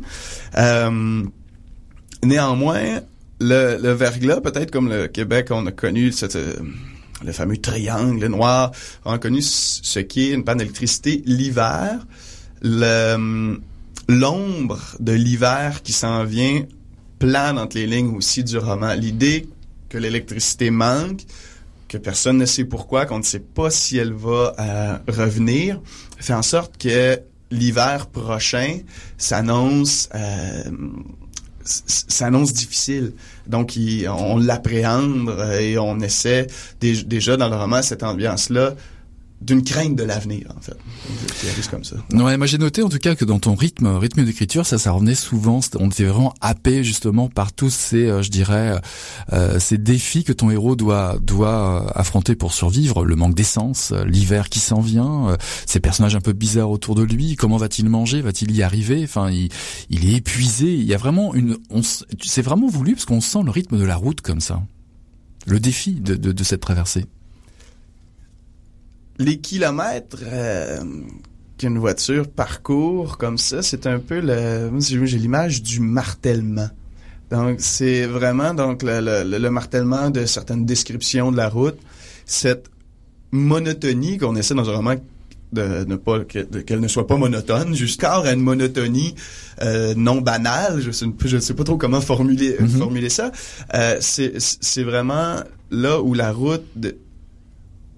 Euh, 0.56 1.22
néanmoins, 2.24 3.00
le, 3.40 3.76
le 3.76 3.92
verglas, 3.92 4.40
peut-être 4.40 4.70
comme 4.70 4.88
le 4.88 5.06
Québec, 5.06 5.48
on 5.50 5.66
a 5.66 5.70
connu 5.70 6.12
cette, 6.12 6.36
euh, 6.36 6.54
le 7.22 7.32
fameux 7.32 7.58
triangle 7.58 8.24
noir, 8.28 8.72
on 9.04 9.12
a 9.12 9.18
connu 9.18 9.42
ce 9.42 9.98
qui 9.98 10.30
est 10.30 10.32
une 10.32 10.44
panne 10.44 10.58
d'électricité 10.58 11.22
l'hiver 11.26 12.06
l'ombre 12.62 13.60
de 15.00 15.12
l'hiver 15.12 15.82
qui 15.82 15.92
s'en 15.92 16.24
vient 16.24 16.62
plane 17.18 17.58
entre 17.58 17.76
les 17.76 17.86
lignes 17.86 18.16
aussi 18.16 18.44
du 18.44 18.58
roman. 18.58 18.94
L'idée 18.94 19.48
que 19.88 19.98
l'électricité 19.98 20.70
manque, 20.70 21.22
que 21.88 21.98
personne 21.98 22.38
ne 22.38 22.46
sait 22.46 22.64
pourquoi, 22.64 23.06
qu'on 23.06 23.18
ne 23.18 23.24
sait 23.24 23.40
pas 23.40 23.70
si 23.70 23.96
elle 23.96 24.12
va 24.12 24.54
euh, 24.58 24.98
revenir, 25.08 25.80
fait 26.18 26.34
en 26.34 26.42
sorte 26.42 26.76
que 26.78 27.18
l'hiver 27.50 28.08
prochain 28.08 28.80
s'annonce 29.16 30.08
euh, 30.14 30.64
s'annonce 31.64 32.52
difficile. 32.52 33.12
Donc, 33.46 33.78
on 34.08 34.38
l'appréhende 34.38 35.34
et 35.60 35.78
on 35.78 36.00
essaie 36.00 36.46
déjà 36.80 37.36
dans 37.36 37.48
le 37.48 37.56
roman 37.56 37.82
cette 37.82 38.02
ambiance-là 38.02 38.74
d'une 39.40 39.62
crainte 39.62 39.94
de 39.94 40.02
l'avenir 40.02 40.52
en 40.56 40.60
fait. 40.60 40.76
comme 41.70 41.84
ça. 41.84 41.96
Ouais, 42.12 42.36
moi 42.36 42.46
j'ai 42.46 42.58
noté 42.58 42.82
en 42.82 42.88
tout 42.88 42.98
cas 42.98 43.14
que 43.14 43.24
dans 43.24 43.38
ton 43.38 43.54
rythme 43.54 43.86
rythme 43.86 44.24
d'écriture, 44.24 44.66
ça 44.66 44.78
ça 44.78 44.90
revenait 44.90 45.14
souvent, 45.14 45.60
on 45.78 45.88
était 45.88 46.04
vraiment 46.04 46.34
happé 46.40 46.82
justement 46.82 47.28
par 47.28 47.52
tous 47.52 47.70
ces 47.72 48.06
euh, 48.06 48.22
je 48.22 48.30
dirais 48.30 48.80
euh, 49.32 49.60
ces 49.60 49.78
défis 49.78 50.24
que 50.24 50.32
ton 50.32 50.50
héros 50.50 50.74
doit 50.74 51.18
doit 51.20 51.86
euh, 51.86 51.90
affronter 51.94 52.34
pour 52.34 52.52
survivre, 52.52 53.04
le 53.04 53.14
manque 53.14 53.34
d'essence, 53.34 53.92
l'hiver 54.06 54.48
qui 54.48 54.58
s'en 54.58 54.80
vient, 54.80 55.36
ces 55.66 55.80
personnages 55.80 56.16
un 56.16 56.20
peu 56.20 56.32
bizarres 56.32 56.70
autour 56.70 56.94
de 56.94 57.02
lui, 57.02 57.36
comment 57.36 57.56
va-t-il 57.56 57.88
manger, 57.88 58.20
va-t-il 58.20 58.54
y 58.54 58.62
arriver? 58.62 59.02
Enfin, 59.04 59.30
il, 59.30 59.50
il 59.90 60.08
est 60.08 60.16
épuisé, 60.16 60.74
il 60.74 60.84
y 60.84 60.94
a 60.94 60.98
vraiment 60.98 61.34
une 61.34 61.56
c'est 62.22 62.42
vraiment 62.42 62.68
voulu 62.68 62.94
parce 62.94 63.04
qu'on 63.04 63.20
sent 63.20 63.42
le 63.44 63.50
rythme 63.50 63.78
de 63.78 63.84
la 63.84 63.96
route 63.96 64.20
comme 64.20 64.40
ça. 64.40 64.62
Le 65.46 65.60
défi 65.60 65.92
de, 65.92 66.14
de, 66.16 66.32
de 66.32 66.44
cette 66.44 66.60
traversée 66.60 67.06
les 69.18 69.38
kilomètres 69.38 70.18
euh, 70.22 70.80
qu'une 71.58 71.78
voiture 71.78 72.28
parcourt 72.28 73.18
comme 73.18 73.38
ça, 73.38 73.62
c'est 73.62 73.86
un 73.86 73.98
peu 73.98 74.20
le. 74.20 74.70
J'ai 74.80 75.18
l'image 75.18 75.62
du 75.62 75.80
martèlement. 75.80 76.68
Donc, 77.30 77.56
c'est 77.58 78.06
vraiment 78.06 78.54
donc 78.54 78.82
le, 78.82 79.00
le, 79.00 79.38
le, 79.38 79.50
martèlement 79.50 80.08
de 80.08 80.24
certaines 80.24 80.64
descriptions 80.64 81.30
de 81.30 81.36
la 81.36 81.50
route, 81.50 81.76
cette 82.24 82.70
monotonie 83.32 84.16
qu'on 84.16 84.34
essaie 84.34 84.54
dans 84.54 84.70
un 84.70 84.76
roman 84.76 84.94
de 85.52 85.84
ne 85.86 85.96
pas 85.96 86.24
qu'elle 86.24 86.80
ne 86.80 86.88
soit 86.88 87.06
pas 87.06 87.16
monotone 87.16 87.74
jusqu'à 87.74 88.18
une 88.32 88.40
monotonie 88.40 89.14
euh, 89.62 89.94
non 89.96 90.20
banale 90.20 90.80
je 90.80 90.90
sais 90.90 91.06
je 91.24 91.38
sais 91.38 91.54
pas 91.54 91.64
trop 91.64 91.78
comment 91.78 92.02
formuler 92.02 92.56
mm-hmm. 92.58 92.68
formuler 92.68 93.08
ça 93.08 93.32
euh, 93.74 93.96
c'est 94.00 94.34
c'est 94.38 94.82
vraiment 94.82 95.36
là 95.70 96.02
où 96.02 96.12
la 96.12 96.32
route 96.32 96.66
de, 96.76 96.96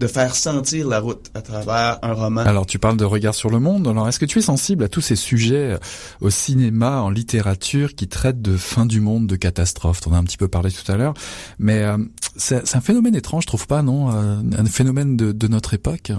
de 0.01 0.07
faire 0.07 0.35
sentir 0.35 0.87
la 0.87 0.99
route 0.99 1.29
à 1.35 1.41
travers 1.41 1.99
un 2.01 2.13
roman. 2.13 2.41
Alors 2.41 2.65
tu 2.65 2.79
parles 2.79 2.97
de 2.97 3.05
regard 3.05 3.35
sur 3.35 3.51
le 3.51 3.59
monde. 3.59 3.87
Alors 3.87 4.09
est-ce 4.09 4.19
que 4.19 4.25
tu 4.25 4.39
es 4.39 4.41
sensible 4.41 4.83
à 4.83 4.89
tous 4.89 5.01
ces 5.01 5.15
sujets 5.15 5.73
euh, 5.73 5.77
au 6.21 6.31
cinéma, 6.31 7.01
en 7.01 7.11
littérature 7.11 7.93
qui 7.93 8.07
traitent 8.07 8.41
de 8.41 8.57
fin 8.57 8.87
du 8.87 8.99
monde, 8.99 9.27
de 9.27 9.35
catastrophe? 9.35 10.01
On 10.07 10.13
a 10.13 10.17
un 10.17 10.23
petit 10.23 10.37
peu 10.37 10.47
parlé 10.47 10.71
tout 10.71 10.91
à 10.91 10.97
l'heure, 10.97 11.13
mais 11.59 11.83
euh, 11.83 11.97
c'est 12.35 12.75
un 12.75 12.81
phénomène 12.81 13.15
étrange, 13.15 13.43
je 13.43 13.47
trouve 13.47 13.67
pas, 13.67 13.83
non 13.83 14.09
euh, 14.11 14.41
Un 14.57 14.65
phénomène 14.65 15.15
de, 15.15 15.31
de 15.31 15.47
notre 15.47 15.75
époque? 15.75 16.11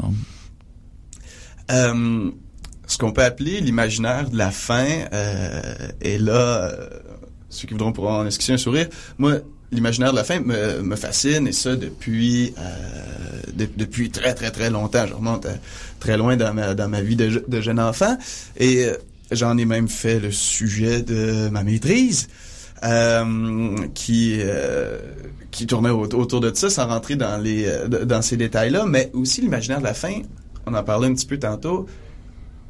Euh, 1.72 2.30
ce 2.86 2.98
qu'on 2.98 3.10
peut 3.10 3.24
appeler 3.24 3.60
l'imaginaire 3.60 4.30
de 4.30 4.38
la 4.38 4.52
fin 4.52 4.86
euh, 5.12 5.74
est 6.00 6.18
là. 6.18 6.70
ceux 7.48 7.66
qui 7.66 7.74
voudront 7.74 7.92
pourront 7.92 8.18
en 8.20 8.26
esquisser 8.26 8.52
un 8.52 8.58
sourire. 8.58 8.88
Moi, 9.18 9.40
l'imaginaire 9.72 10.12
de 10.12 10.16
la 10.16 10.24
fin 10.24 10.40
me, 10.40 10.96
fascine 10.96 11.48
et 11.48 11.52
ça 11.52 11.74
depuis 11.74 12.54
euh, 12.58 13.66
depuis 13.76 14.10
très 14.10 14.34
très 14.34 14.50
très 14.50 14.70
longtemps. 14.70 15.06
Je 15.06 15.14
remonte 15.14 15.46
euh, 15.46 15.54
très 15.98 16.16
loin 16.16 16.36
dans 16.36 16.88
ma 16.88 17.00
vie 17.00 17.16
de, 17.16 17.60
jeune 17.60 17.80
enfant 17.80 18.16
et 18.56 18.84
euh, 18.84 18.94
j'en 19.32 19.56
ai 19.58 19.64
même 19.64 19.88
fait 19.88 20.20
le 20.20 20.30
sujet 20.30 21.02
de 21.02 21.48
ma 21.48 21.64
maîtrise. 21.64 22.28
Qui 23.94 24.40
qui 25.52 25.66
tournait 25.66 25.90
autour 25.90 26.40
de 26.40 26.52
ça 26.52 26.68
sans 26.68 26.88
rentrer 26.88 27.14
dans 27.14 27.40
les 27.40 27.70
dans 27.88 28.22
ces 28.22 28.36
détails 28.36 28.70
là 28.70 28.86
mais 28.86 29.08
aussi 29.12 29.40
l'imaginaire 29.40 29.78
de 29.78 29.84
la 29.84 29.94
fin 29.94 30.22
on 30.66 30.74
en 30.74 30.82
parlait 30.82 31.06
un 31.06 31.14
petit 31.14 31.26
peu 31.26 31.38
tantôt 31.38 31.86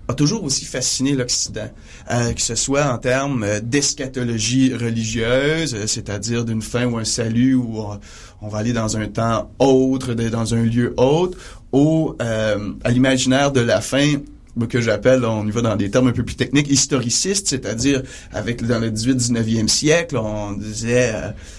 a 0.08 0.14
toujours 0.14 0.44
aussi 0.44 0.64
fasciné 0.64 1.12
l'Occident, 1.12 1.70
euh, 2.10 2.32
que 2.32 2.40
ce 2.40 2.54
soit 2.54 2.92
en 2.92 2.98
termes 2.98 3.44
euh, 3.44 3.60
d'eschatologie 3.60 4.74
religieuse, 4.74 5.74
euh, 5.74 5.86
c'est-à-dire 5.86 6.44
d'une 6.44 6.62
fin 6.62 6.86
ou 6.86 6.98
un 6.98 7.04
salut 7.04 7.54
où 7.54 7.84
on, 8.40 8.48
va 8.48 8.58
aller 8.58 8.72
dans 8.72 8.96
un 8.96 9.06
temps 9.06 9.50
autre, 9.58 10.14
dans 10.14 10.54
un 10.54 10.62
lieu 10.62 10.94
autre, 10.96 11.38
ou 11.72 12.14
à 12.20 12.90
l'imaginaire 12.90 13.50
de 13.50 13.60
la 13.60 13.80
fin 13.80 14.16
que 14.68 14.80
j'appelle, 14.80 15.24
on 15.24 15.46
y 15.46 15.50
va 15.50 15.62
dans 15.62 15.76
des 15.76 15.90
termes 15.90 16.08
un 16.08 16.12
peu 16.12 16.24
plus 16.24 16.36
techniques, 16.36 16.70
historicistes, 16.70 17.48
c'est-à-dire 17.48 18.02
avec 18.32 18.64
dans 18.66 18.78
le 18.78 18.90
18-19e 18.90 19.68
siècle, 19.68 20.16
on 20.16 20.52
disait 20.52 21.12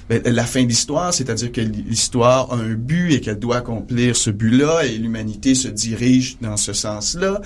ben, 0.10 0.22
la 0.26 0.44
fin 0.44 0.64
de 0.64 0.68
l'histoire, 0.68 1.14
c'est-à-dire 1.14 1.52
que 1.52 1.62
l'histoire 1.62 2.52
a 2.52 2.56
un 2.56 2.74
but 2.74 3.14
et 3.14 3.22
qu'elle 3.22 3.40
doit 3.40 3.58
accomplir 3.58 4.16
ce 4.16 4.30
but-là 4.30 4.86
et 4.86 4.98
l'humanité 4.98 5.56
se 5.56 5.68
dirige 5.68 6.38
dans 6.42 6.58
ce 6.58 6.74
sens-là. 6.74 7.42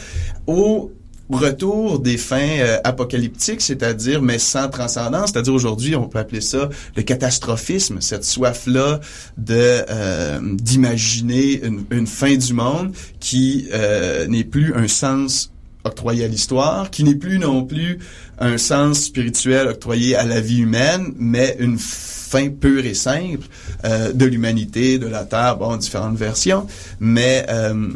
Retour 1.30 2.00
des 2.00 2.18
fins 2.18 2.60
euh, 2.60 2.80
apocalyptiques, 2.84 3.62
c'est-à-dire 3.62 4.22
mais 4.22 4.40
sans 4.40 4.70
transcendance, 4.70 5.32
c'est-à-dire 5.32 5.54
aujourd'hui 5.54 5.96
on 5.96 6.08
peut 6.08 6.20
appeler 6.20 6.42
ça 6.42 6.70
le 6.96 7.04
catastrophisme, 7.04 8.02
cette 8.02 8.24
soif-là 8.24 9.00
de 9.38 9.84
euh, 9.90 10.40
d'imaginer 10.44 11.64
une, 11.64 11.84
une, 11.92 12.08
fin 12.08 12.36
du 12.36 12.54
monde 12.54 12.94
qui 13.20 13.68
euh, 13.74 14.28
n'est 14.28 14.44
plus 14.44 14.74
un 14.74 14.88
sens 14.88 15.52
octroyé 15.84 16.26
à 16.26 16.28
l'histoire, 16.28 16.92
qui 16.92 17.04
n'est 17.04 17.16
plus 17.16 17.40
non 17.40 17.64
plus 17.64 18.00
un 18.40 18.58
sens 18.58 19.06
spirituel 19.06 19.68
octroyé 19.68 20.16
à 20.16 20.26
la 20.26 20.40
vie 20.40 20.60
humaine, 20.60 21.14
mais 21.18 21.56
une 21.60 21.78
fin 21.80 22.50
pure 22.50 22.86
et 22.86 22.94
simple 22.94 23.48
euh, 23.86 24.12
de 24.14 24.26
l'humanité, 24.26 25.00
de 25.00 25.08
la 25.08 25.24
Terre, 25.24 25.58
bon, 25.58 25.76
différentes 25.78 26.18
versions, 26.18 26.68
mais 27.00 27.46
euh, 27.50 27.90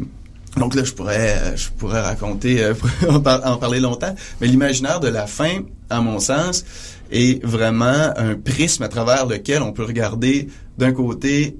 donc 0.56 0.74
là, 0.74 0.84
je 0.84 0.92
pourrais, 0.92 1.56
je 1.56 1.70
pourrais 1.70 2.00
raconter, 2.00 2.62
euh, 2.62 2.74
en, 3.08 3.20
parler 3.20 3.80
longtemps, 3.80 4.14
mais 4.40 4.46
l'imaginaire 4.46 5.00
de 5.00 5.08
la 5.08 5.26
fin, 5.26 5.60
à 5.88 6.00
mon 6.00 6.20
sens, 6.20 6.64
est 7.10 7.44
vraiment 7.44 8.12
un 8.16 8.34
prisme 8.34 8.82
à 8.82 8.88
travers 8.88 9.26
lequel 9.26 9.62
on 9.62 9.72
peut 9.72 9.84
regarder 9.84 10.48
d'un 10.78 10.92
côté 10.92 11.56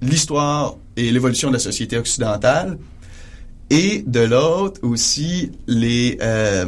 l'histoire 0.00 0.76
et 0.96 1.10
l'évolution 1.10 1.48
de 1.48 1.54
la 1.54 1.58
société 1.60 1.96
occidentale, 1.96 2.78
et 3.70 4.04
de 4.06 4.20
l'autre 4.20 4.80
aussi 4.82 5.50
les 5.66 6.18
euh, 6.20 6.66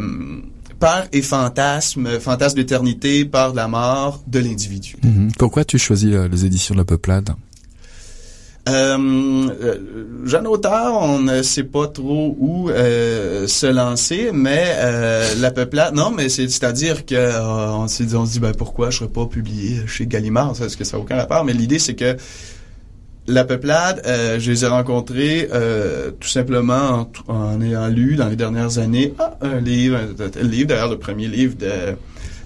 et 1.12 1.22
fantasmes, 1.22 2.20
fantasmes 2.20 2.56
d'éternité, 2.56 3.24
de 3.24 3.56
la 3.56 3.68
mort 3.68 4.22
de 4.26 4.38
l'individu. 4.38 4.96
Mm-hmm. 5.02 5.36
Pourquoi 5.38 5.64
tu 5.64 5.78
choisis 5.78 6.12
euh, 6.12 6.28
les 6.28 6.44
éditions 6.44 6.74
de 6.74 6.80
la 6.80 6.84
Peuplade? 6.84 7.30
Euh, 8.66 9.48
euh, 9.60 9.76
jeune 10.24 10.46
auteur, 10.46 10.94
on 11.02 11.18
ne 11.18 11.42
sait 11.42 11.64
pas 11.64 11.86
trop 11.86 12.34
où 12.38 12.70
euh, 12.70 13.46
se 13.46 13.66
lancer, 13.66 14.30
mais 14.32 14.64
euh, 14.76 15.34
la 15.38 15.50
peuplade, 15.50 15.94
non, 15.94 16.10
mais 16.10 16.30
c'est 16.30 16.64
à 16.64 16.72
dire 16.72 17.04
que 17.04 17.40
on 17.42 17.86
se 17.88 18.02
dit, 18.02 18.40
ben 18.40 18.54
pourquoi 18.54 18.88
je 18.88 18.98
serais 18.98 19.10
pas 19.10 19.26
publié 19.26 19.80
chez 19.86 20.06
Gallimard, 20.06 20.54
parce 20.58 20.76
que 20.76 20.84
ça 20.84 20.96
n'a 20.96 21.02
aucun 21.02 21.16
rapport? 21.16 21.44
Mais 21.44 21.52
l'idée 21.52 21.78
c'est 21.78 21.94
que 21.94 22.16
la 23.26 23.44
peuplade, 23.44 24.02
je 24.38 24.50
les 24.50 24.64
ai 24.64 24.68
rencontrés 24.68 25.48
tout 26.20 26.28
simplement 26.28 27.06
en, 27.28 27.34
en, 27.34 27.60
ayant 27.60 27.88
lu 27.88 28.16
dans 28.16 28.28
les 28.28 28.36
dernières 28.36 28.78
années 28.78 29.14
ah, 29.18 29.36
un 29.42 29.60
livre, 29.60 29.98
un, 29.98 30.42
livre 30.42 30.68
d'ailleurs 30.68 30.90
le 30.90 30.98
premier 30.98 31.26
livre 31.26 31.56
de 31.56 31.96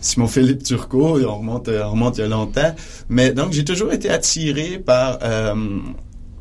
Simon 0.01 0.29
Philippe 0.29 0.63
Turcot, 0.63 1.21
on 1.21 1.39
remonte, 1.39 1.69
on 1.69 1.91
remonte 1.91 2.19
il 2.19 2.21
y 2.21 2.25
a 2.25 2.29
longtemps. 2.29 2.75
Mais 3.09 3.31
donc 3.31 3.53
j'ai 3.53 3.65
toujours 3.65 3.93
été 3.93 4.09
attiré 4.09 4.79
par 4.79 5.19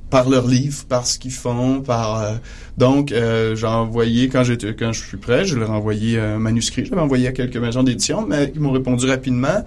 par 0.09 0.29
leurs 0.29 0.47
livres, 0.47 0.85
par 0.87 1.05
ce 1.05 1.19
qu'ils 1.19 1.33
font, 1.33 1.81
par 1.81 2.21
euh, 2.21 2.35
donc 2.77 3.11
euh, 3.11 3.55
j'ai 3.55 3.67
envoyé 3.67 4.29
quand 4.29 4.43
j'étais 4.43 4.73
quand 4.73 4.93
je 4.93 5.05
suis 5.05 5.17
prêt, 5.17 5.45
je 5.45 5.55
leur 5.55 5.69
ai 5.69 5.73
envoyé 5.73 6.19
un 6.19 6.39
manuscrit, 6.39 6.85
je 6.85 6.91
l'avais 6.91 7.01
envoyé 7.01 7.27
à 7.27 7.31
quelques 7.31 7.57
maisons 7.57 7.83
d'édition, 7.83 8.25
mais 8.25 8.51
ils 8.53 8.61
m'ont 8.61 8.71
répondu 8.71 9.05
rapidement. 9.05 9.63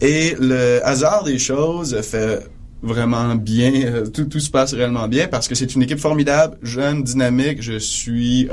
Et 0.00 0.36
le 0.38 0.80
hasard 0.84 1.24
des 1.24 1.38
choses 1.38 2.00
fait 2.02 2.40
vraiment 2.82 3.34
bien, 3.36 3.72
euh, 3.86 4.06
tout, 4.06 4.40
se 4.40 4.50
passe 4.50 4.74
réellement 4.74 5.08
bien 5.08 5.28
parce 5.28 5.48
que 5.48 5.54
c'est 5.54 5.74
une 5.74 5.82
équipe 5.82 6.00
formidable, 6.00 6.56
jeune, 6.62 7.02
dynamique. 7.02 7.62
Je 7.62 7.78
suis 7.78 8.48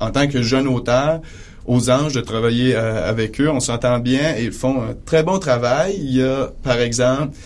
en 0.00 0.10
tant 0.10 0.26
que 0.26 0.42
jeune 0.42 0.68
auteur 0.68 1.20
aux 1.64 1.90
anges 1.90 2.14
de 2.14 2.20
travailler 2.20 2.74
avec 2.74 3.40
eux, 3.40 3.48
on 3.48 3.60
s'entend 3.60 4.00
bien 4.00 4.36
et 4.36 4.44
ils 4.44 4.52
font 4.52 4.82
un 4.82 4.94
très 5.06 5.22
bon 5.22 5.38
travail. 5.38 5.96
Il 5.98 6.16
y 6.16 6.22
a 6.22 6.50
par 6.62 6.80
exemple 6.80 7.36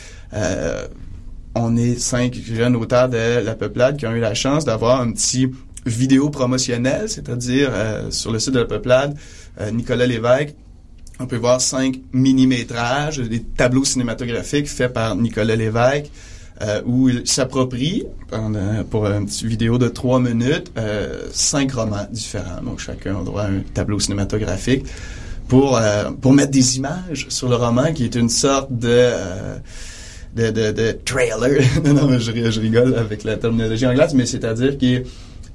on 1.56 1.76
est 1.76 1.98
cinq 1.98 2.34
jeunes 2.34 2.76
auteurs 2.76 3.08
de 3.08 3.40
La 3.40 3.54
Peuplade 3.54 3.96
qui 3.96 4.06
ont 4.06 4.12
eu 4.12 4.20
la 4.20 4.34
chance 4.34 4.64
d'avoir 4.64 5.00
un 5.00 5.12
petit 5.12 5.50
vidéo 5.86 6.28
promotionnel, 6.30 7.08
c'est-à-dire 7.08 7.70
euh, 7.72 8.10
sur 8.10 8.30
le 8.30 8.38
site 8.38 8.52
de 8.52 8.58
La 8.58 8.66
Peuplade, 8.66 9.16
euh, 9.60 9.70
Nicolas 9.70 10.06
Lévesque, 10.06 10.54
on 11.18 11.26
peut 11.26 11.36
voir 11.36 11.60
cinq 11.60 12.00
mini-métrages, 12.12 13.18
des 13.18 13.42
tableaux 13.42 13.84
cinématographiques 13.84 14.68
faits 14.68 14.92
par 14.92 15.16
Nicolas 15.16 15.56
Lévesque, 15.56 16.10
euh, 16.60 16.82
où 16.84 17.08
il 17.08 17.26
s'approprie, 17.26 18.04
pour 18.90 19.06
une 19.06 19.24
petite 19.24 19.44
vidéo 19.44 19.78
de 19.78 19.88
trois 19.88 20.20
minutes, 20.20 20.72
cinq 21.32 21.72
romans 21.72 22.06
différents. 22.10 22.62
Donc 22.62 22.80
chacun 22.80 23.18
a 23.20 23.24
droit 23.24 23.42
à 23.42 23.46
un 23.46 23.60
tableau 23.72 23.98
cinématographique 23.98 24.84
pour, 25.48 25.80
pour 26.20 26.32
mettre 26.34 26.50
des 26.50 26.76
images 26.76 27.26
sur 27.30 27.48
le 27.48 27.56
roman, 27.56 27.92
qui 27.94 28.04
est 28.04 28.14
une 28.14 28.30
sorte 28.30 28.72
de 28.72 29.10
de, 30.36 30.50
de, 30.50 30.70
de 30.70 30.98
trailer. 31.04 31.62
non, 31.84 32.08
mais 32.08 32.20
je, 32.20 32.50
je, 32.50 32.60
rigole 32.60 32.94
avec 32.94 33.24
la 33.24 33.36
terminologie 33.36 33.86
anglaise, 33.86 34.14
mais 34.14 34.26
c'est-à-dire 34.26 34.76
qui 34.78 34.94
est 34.94 35.06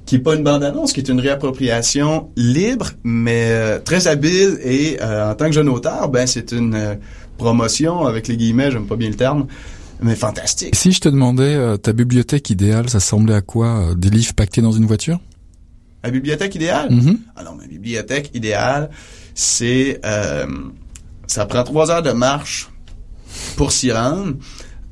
qui 0.04 0.16
est 0.16 0.18
pas 0.18 0.34
une 0.34 0.42
bande-annonce, 0.42 0.92
qui 0.92 0.98
est 0.98 1.08
une 1.08 1.20
réappropriation 1.20 2.30
libre, 2.36 2.90
mais 3.04 3.46
euh, 3.50 3.78
très 3.78 4.08
habile 4.08 4.58
et 4.64 4.98
euh, 5.00 5.30
en 5.30 5.34
tant 5.36 5.46
que 5.46 5.52
jeune 5.52 5.68
auteur, 5.68 6.08
ben 6.08 6.26
c'est 6.26 6.50
une 6.50 6.74
euh, 6.74 6.94
promotion 7.38 8.04
avec 8.04 8.26
les 8.26 8.36
guillemets, 8.36 8.72
j'aime 8.72 8.86
pas 8.86 8.96
bien 8.96 9.08
le 9.08 9.14
terme, 9.14 9.46
mais 10.02 10.16
fantastique. 10.16 10.74
Si 10.74 10.90
je 10.90 11.00
te 11.00 11.08
demandais 11.08 11.78
ta 11.78 11.92
bibliothèque 11.92 12.50
idéale, 12.50 12.90
ça 12.90 12.98
semblait 12.98 13.36
à 13.36 13.42
quoi 13.42 13.94
Des 13.96 14.10
livres 14.10 14.34
pactés 14.34 14.60
dans 14.60 14.72
une 14.72 14.86
voiture? 14.86 15.20
La 16.02 16.10
bibliothèque 16.10 16.56
idéale? 16.56 16.90
Mm-hmm. 16.90 17.16
Ah 17.36 17.44
non, 17.44 17.54
ma 17.54 17.66
bibliothèque 17.68 18.32
idéale, 18.34 18.90
c'est 19.34 20.00
ça 21.28 21.46
prend 21.46 21.62
trois 21.62 21.92
heures 21.92 22.02
de 22.02 22.10
marche 22.10 22.68
pour 23.56 23.70
s'y 23.72 23.92
rendre. 23.92 24.34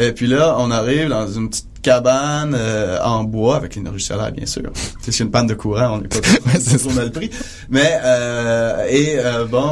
Et 0.01 0.13
puis 0.13 0.27
là, 0.27 0.57
on 0.59 0.71
arrive 0.71 1.09
dans 1.11 1.31
une 1.31 1.51
petite 1.51 1.67
cabane 1.83 2.55
euh, 2.59 2.99
en 3.03 3.25
bois 3.25 3.57
avec 3.57 3.75
l'énergie 3.77 4.05
solaire 4.05 4.33
bien 4.33 4.47
sûr. 4.47 4.71
C'est 5.01 5.19
une 5.21 5.31
panne 5.31 5.47
de 5.47 5.55
courant, 5.55 5.97
on 5.97 6.01
n'est 6.01 6.09
pas 6.09 6.21
trop 6.79 6.91
mal 6.91 7.11
pris. 7.11 7.31
Mais 7.69 7.99
euh, 8.03 8.87
et 8.89 9.19
euh, 9.19 9.47
bon 9.47 9.71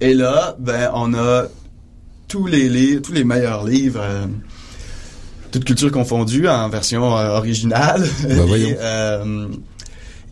et 0.00 0.14
là 0.14 0.56
ben 0.58 0.90
on 0.94 1.14
a 1.14 1.44
tous 2.28 2.46
les 2.46 2.68
livres, 2.68 3.02
tous 3.02 3.12
les 3.12 3.24
meilleurs 3.24 3.64
livres 3.64 4.02
toute 5.50 5.64
culture 5.64 5.92
confondue 5.92 6.48
en 6.48 6.68
version 6.70 7.02
originale. 7.02 8.02
Bah, 8.22 8.42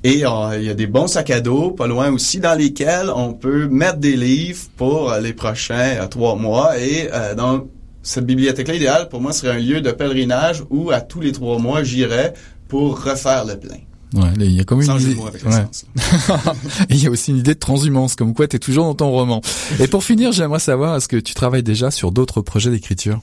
Et 0.03 0.15
il 0.15 0.63
y 0.65 0.71
a 0.71 0.75
des 0.75 0.87
bons 0.87 1.09
sacs 1.09 1.29
à 1.29 1.43
dos, 1.43 1.73
pas 1.73 1.87
loin 1.87 2.11
aussi, 2.11 2.41
dans 2.41 2.55
lesquels 2.59 3.11
on 3.15 3.35
peut 3.35 3.69
mettre 3.69 3.99
des 3.99 4.17
livres 4.17 4.63
pour 4.79 5.13
les 5.21 5.35
prochains 5.35 6.07
trois 6.09 6.37
mois. 6.37 6.79
Et 6.79 7.11
donc, 7.37 7.69
cette 8.03 8.27
bibliothèque-là 8.27 8.75
idéale, 8.75 9.09
pour 9.09 9.21
moi, 9.21 9.33
serait 9.33 9.57
un 9.57 9.59
lieu 9.59 9.81
de 9.81 9.91
pèlerinage 9.91 10.65
où, 10.71 10.91
à 10.91 11.01
tous 11.01 11.21
les 11.21 11.33
trois 11.33 11.59
mois, 11.59 11.83
j'irais 11.83 12.35
pour 12.69 13.03
refaire 13.03 13.45
le 13.45 13.59
plein. 13.59 13.79
Ouais, 14.15 14.33
il 14.39 14.53
y 14.53 14.61
a 14.61 14.65
comme 14.65 14.83
une 14.83 14.91
idée. 15.01 15.17
il 16.89 17.03
y 17.03 17.07
a 17.07 17.11
aussi 17.11 17.31
une 17.31 17.37
idée 17.37 17.55
de 17.55 17.59
transhumance, 17.59 18.17
comme 18.17 18.35
quoi 18.35 18.49
tu 18.49 18.57
es 18.57 18.59
toujours 18.59 18.85
dans 18.85 18.95
ton 18.95 19.11
roman. 19.11 19.41
Et 19.79 19.87
pour 19.87 20.03
finir, 20.03 20.33
j'aimerais 20.33 20.59
savoir, 20.59 20.97
est-ce 20.97 21.07
que 21.07 21.17
tu 21.17 21.35
travailles 21.35 21.63
déjà 21.63 21.91
sur 21.91 22.11
d'autres 22.11 22.41
projets 22.41 22.71
d'écriture? 22.71 23.21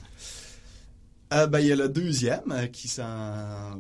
Euh, 1.34 1.46
ben, 1.48 1.60
il 1.60 1.68
y 1.68 1.72
a 1.74 1.76
le 1.76 1.90
deuxième 1.90 2.52
euh, 2.52 2.68
qui 2.68 2.88
s'en 2.88 3.04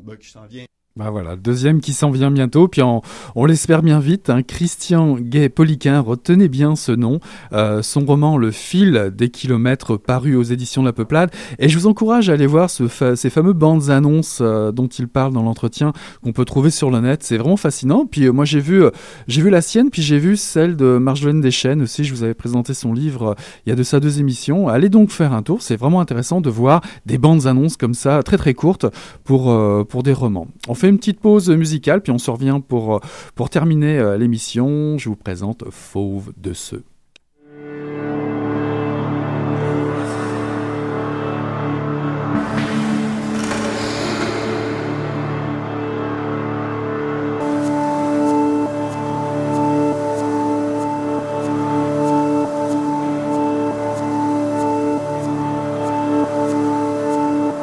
ben, 0.04 0.18
vient 0.50 0.66
bah 0.98 1.12
voilà, 1.12 1.36
deuxième 1.36 1.80
qui 1.80 1.94
s'en 1.94 2.10
vient 2.10 2.32
bientôt, 2.32 2.68
puis 2.68 2.82
on, 2.82 3.02
l'espère 3.46 3.84
bien 3.84 4.00
vite. 4.00 4.32
Hein. 4.32 4.42
Christian 4.42 5.18
Gay-Poliquin, 5.20 6.00
retenez 6.00 6.50
bien 6.50 6.76
ce 6.76 6.92
nom. 6.92 7.20
Euh, 7.54 7.84
son 7.84 8.04
roman 8.04 8.36
Le 8.36 8.50
fil 8.50 9.14
des 9.16 9.30
kilomètres 9.30 9.96
paru 9.98 10.36
aux 10.36 10.42
éditions 10.42 10.82
de 10.82 10.88
la 10.88 10.94
Peuplade. 10.94 11.30
Et 11.60 11.70
je 11.70 11.78
vous 11.78 11.86
encourage 11.86 12.32
à 12.32 12.34
aller 12.34 12.48
voir 12.48 12.72
ce 12.72 12.88
ces 13.16 13.30
fameux 13.30 13.54
bandes 13.54 13.92
annonces 13.92 14.40
euh, 14.42 14.72
dont 14.72 14.88
il 14.88 15.08
parle 15.08 15.34
dans 15.34 15.44
l'entretien 15.44 15.94
qu'on 16.24 16.32
peut 16.34 16.46
trouver 16.46 16.72
sur 16.72 16.90
le 16.90 17.00
net. 17.00 17.22
C'est 17.22 17.38
vraiment 17.38 17.58
fascinant. 17.58 18.08
Puis 18.08 18.26
euh, 18.26 18.32
moi 18.32 18.46
j'ai 18.46 18.60
vu, 18.60 18.84
vu 19.28 19.50
la 19.52 19.62
sienne, 19.62 19.92
puis 19.92 20.02
j'ai 20.02 20.18
vu 20.18 20.36
celle 20.36 20.76
de 20.76 20.98
Marjolaine 20.98 21.42
Deschênes 21.42 21.84
aussi. 21.84 22.06
Je 22.06 22.14
vous 22.14 22.24
avais 22.24 22.34
présenté 22.34 22.74
son 22.74 22.92
livre 22.92 23.36
il 23.68 23.70
y 23.70 23.72
a 23.72 23.76
de 23.76 23.84
ça 23.84 24.00
deux 24.00 24.20
émissions. 24.20 24.68
Allez 24.68 24.90
donc 24.90 25.12
faire 25.12 25.34
un 25.34 25.44
tour. 25.44 25.62
C'est 25.62 25.78
vraiment 25.78 26.02
intéressant 26.02 26.42
de 26.42 26.50
voir 26.50 26.82
des 27.06 27.20
bandes 27.20 27.46
annonces 27.46 27.78
comme 27.78 27.94
ça, 27.94 28.24
très 28.24 28.38
très 28.38 28.56
courtes 28.56 28.88
pour, 29.24 29.56
pour 29.86 30.02
des 30.02 30.14
romans. 30.14 30.48
On 30.68 30.74
fait 30.74 30.87
une 30.90 30.98
petite 30.98 31.20
pause 31.20 31.50
musicale, 31.50 32.02
puis 32.02 32.12
on 32.12 32.18
se 32.18 32.32
revient 32.32 32.60
pour, 32.68 32.96
euh, 32.96 33.00
pour 33.36 33.50
terminer 33.50 33.98
euh, 34.00 34.18
l'émission. 34.18 34.98
Je 34.98 35.10
vous 35.10 35.16
présente 35.16 35.64
Fauve 35.70 36.34
de 36.38 36.54
ceux. 36.54 36.84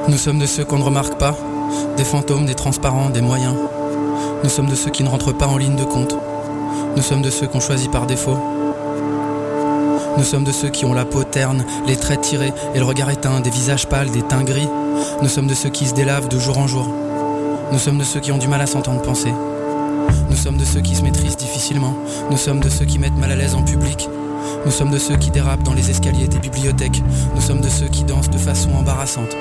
Nous 0.08 0.18
sommes 0.18 0.38
de 0.38 0.46
ceux 0.46 0.64
qu'on 0.64 0.78
ne 0.78 0.84
remarque 0.84 1.18
pas 1.18 1.36
des 1.96 2.04
fantômes, 2.04 2.46
des 2.46 2.54
transparents, 2.54 3.10
des 3.10 3.20
moyens. 3.20 3.54
Nous 4.42 4.50
sommes 4.50 4.68
de 4.68 4.74
ceux 4.74 4.90
qui 4.90 5.02
ne 5.02 5.08
rentrent 5.08 5.32
pas 5.32 5.46
en 5.46 5.56
ligne 5.56 5.76
de 5.76 5.84
compte. 5.84 6.16
Nous 6.96 7.02
sommes 7.02 7.22
de 7.22 7.30
ceux 7.30 7.46
qu'on 7.46 7.60
choisit 7.60 7.90
par 7.90 8.06
défaut. 8.06 8.38
Nous 10.16 10.24
sommes 10.24 10.44
de 10.44 10.52
ceux 10.52 10.68
qui 10.68 10.84
ont 10.84 10.94
la 10.94 11.04
peau 11.04 11.24
terne, 11.24 11.64
les 11.86 11.96
traits 11.96 12.20
tirés 12.20 12.52
et 12.74 12.78
le 12.78 12.84
regard 12.84 13.10
éteint, 13.10 13.40
des 13.40 13.50
visages 13.50 13.88
pâles, 13.88 14.10
des 14.10 14.22
teints 14.22 14.44
gris. 14.44 14.68
Nous 15.22 15.28
sommes 15.28 15.48
de 15.48 15.54
ceux 15.54 15.70
qui 15.70 15.86
se 15.86 15.94
délavent 15.94 16.28
de 16.28 16.38
jour 16.38 16.58
en 16.58 16.66
jour. 16.66 16.86
Nous 17.72 17.78
sommes 17.78 17.98
de 17.98 18.04
ceux 18.04 18.20
qui 18.20 18.30
ont 18.30 18.38
du 18.38 18.46
mal 18.46 18.60
à 18.60 18.66
s'entendre 18.66 19.02
penser. 19.02 19.32
Nous 20.30 20.36
sommes 20.36 20.56
de 20.56 20.64
ceux 20.64 20.80
qui 20.80 20.94
se 20.94 21.02
maîtrisent 21.02 21.36
difficilement. 21.36 21.94
Nous 22.30 22.36
sommes 22.36 22.60
de 22.60 22.68
ceux 22.68 22.84
qui 22.84 22.98
mettent 22.98 23.18
mal 23.18 23.32
à 23.32 23.36
l'aise 23.36 23.54
en 23.54 23.62
public. 23.62 24.08
Nous 24.64 24.72
sommes 24.72 24.90
de 24.90 24.98
ceux 24.98 25.16
qui 25.16 25.30
dérapent 25.30 25.64
dans 25.64 25.74
les 25.74 25.90
escaliers 25.90 26.28
des 26.28 26.38
bibliothèques. 26.38 27.02
Nous 27.34 27.40
sommes 27.40 27.60
de 27.60 27.68
ceux 27.68 27.88
qui 27.88 28.04
dansent 28.04 28.30
de 28.30 28.38
façon 28.38 28.70
embarrassante. 28.72 29.34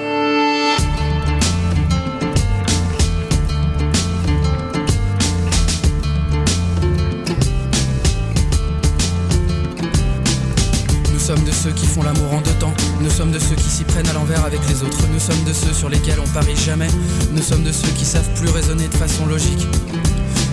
Font 11.94 12.02
l'amour 12.02 12.34
en 12.34 12.42
deux 12.42 12.54
temps. 12.54 12.74
Nous 13.02 13.10
sommes 13.12 13.32
de 13.32 13.38
ceux 13.38 13.56
qui 13.56 13.70
s'y 13.70 13.84
prennent 13.84 14.08
à 14.08 14.14
l'envers 14.14 14.44
avec 14.46 14.60
les 14.68 14.82
autres. 14.82 14.98
Nous 15.14 15.20
sommes 15.20 15.44
de 15.44 15.54
ceux 15.54 15.74
sur 15.74 15.90
lesquels 15.90 16.20
on 16.20 16.28
parie 16.30 16.56
jamais. 16.56 16.88
Nous 17.32 17.42
sommes 17.42 17.64
de 17.64 17.72
ceux 17.72 17.90
qui 17.90 18.04
savent 18.06 18.30
plus 18.36 18.50
raisonner 18.50 18.88
de 18.88 18.96
façon 18.96 19.28
logique. 19.28 19.68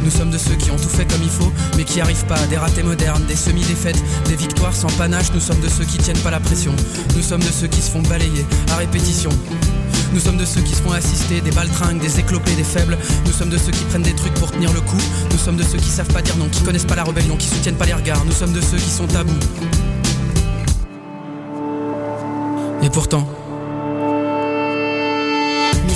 Nous 0.05 0.11
sommes 0.11 0.31
de 0.31 0.37
ceux 0.37 0.55
qui 0.57 0.71
ont 0.71 0.77
tout 0.77 0.89
fait 0.89 1.07
comme 1.11 1.23
il 1.23 1.31
faut, 1.31 1.51
mais 1.77 1.85
qui 1.85 2.01
arrivent 2.01 2.27
pas 2.27 2.39
à 2.39 2.47
des 2.47 2.59
ratés 2.59 2.83
modernes, 2.83 3.25
des 3.27 3.37
semi-défaites, 3.37 4.03
des 4.29 4.37
victoires 4.37 4.75
sans 4.75 4.91
panache. 4.99 5.33
Nous 5.33 5.41
sommes 5.41 5.61
de 5.61 5.69
ceux 5.69 5.85
qui 5.85 5.97
tiennent 5.97 6.19
pas 6.19 6.31
la 6.31 6.41
pression. 6.41 6.75
Nous 7.17 7.23
sommes 7.23 7.43
de 7.43 7.53
ceux 7.53 7.69
qui 7.69 7.81
se 7.81 7.91
font 7.91 8.03
balayer 8.03 8.45
à 8.73 8.77
répétition. 8.77 9.31
Nous 10.13 10.21
sommes 10.21 10.37
de 10.37 10.45
ceux 10.45 10.61
qui 10.61 10.75
se 10.75 10.83
font 10.83 10.93
assister, 10.93 11.41
des 11.41 11.53
baltringues, 11.53 12.01
des 12.01 12.21
éclopés, 12.21 12.55
des 12.57 12.65
faibles. 12.65 12.99
Nous 13.25 13.33
sommes 13.33 13.51
de 13.51 13.59
ceux 13.59 13.73
qui 13.73 13.85
prennent 13.85 14.03
des 14.03 14.15
trucs 14.15 14.35
pour 14.35 14.51
tenir 14.51 14.73
le 14.75 14.81
coup. 14.81 15.01
Nous 15.31 15.39
sommes 15.39 15.57
de 15.57 15.63
ceux 15.63 15.79
qui 15.79 15.91
savent 15.91 16.13
pas 16.13 16.21
dire 16.21 16.37
non, 16.37 16.49
qui 16.51 16.63
connaissent 16.63 16.85
pas 16.85 16.97
la 16.97 17.05
rébellion, 17.05 17.37
qui 17.37 17.47
soutiennent 17.47 17.77
pas 17.77 17.87
les 17.87 17.95
regards. 17.95 18.25
Nous 18.27 18.33
sommes 18.33 18.53
de 18.53 18.61
ceux 18.61 18.77
qui 18.77 18.91
sont 18.91 19.07
tabous. 19.07 19.39
Et 22.83 22.89
pourtant, 22.89 23.27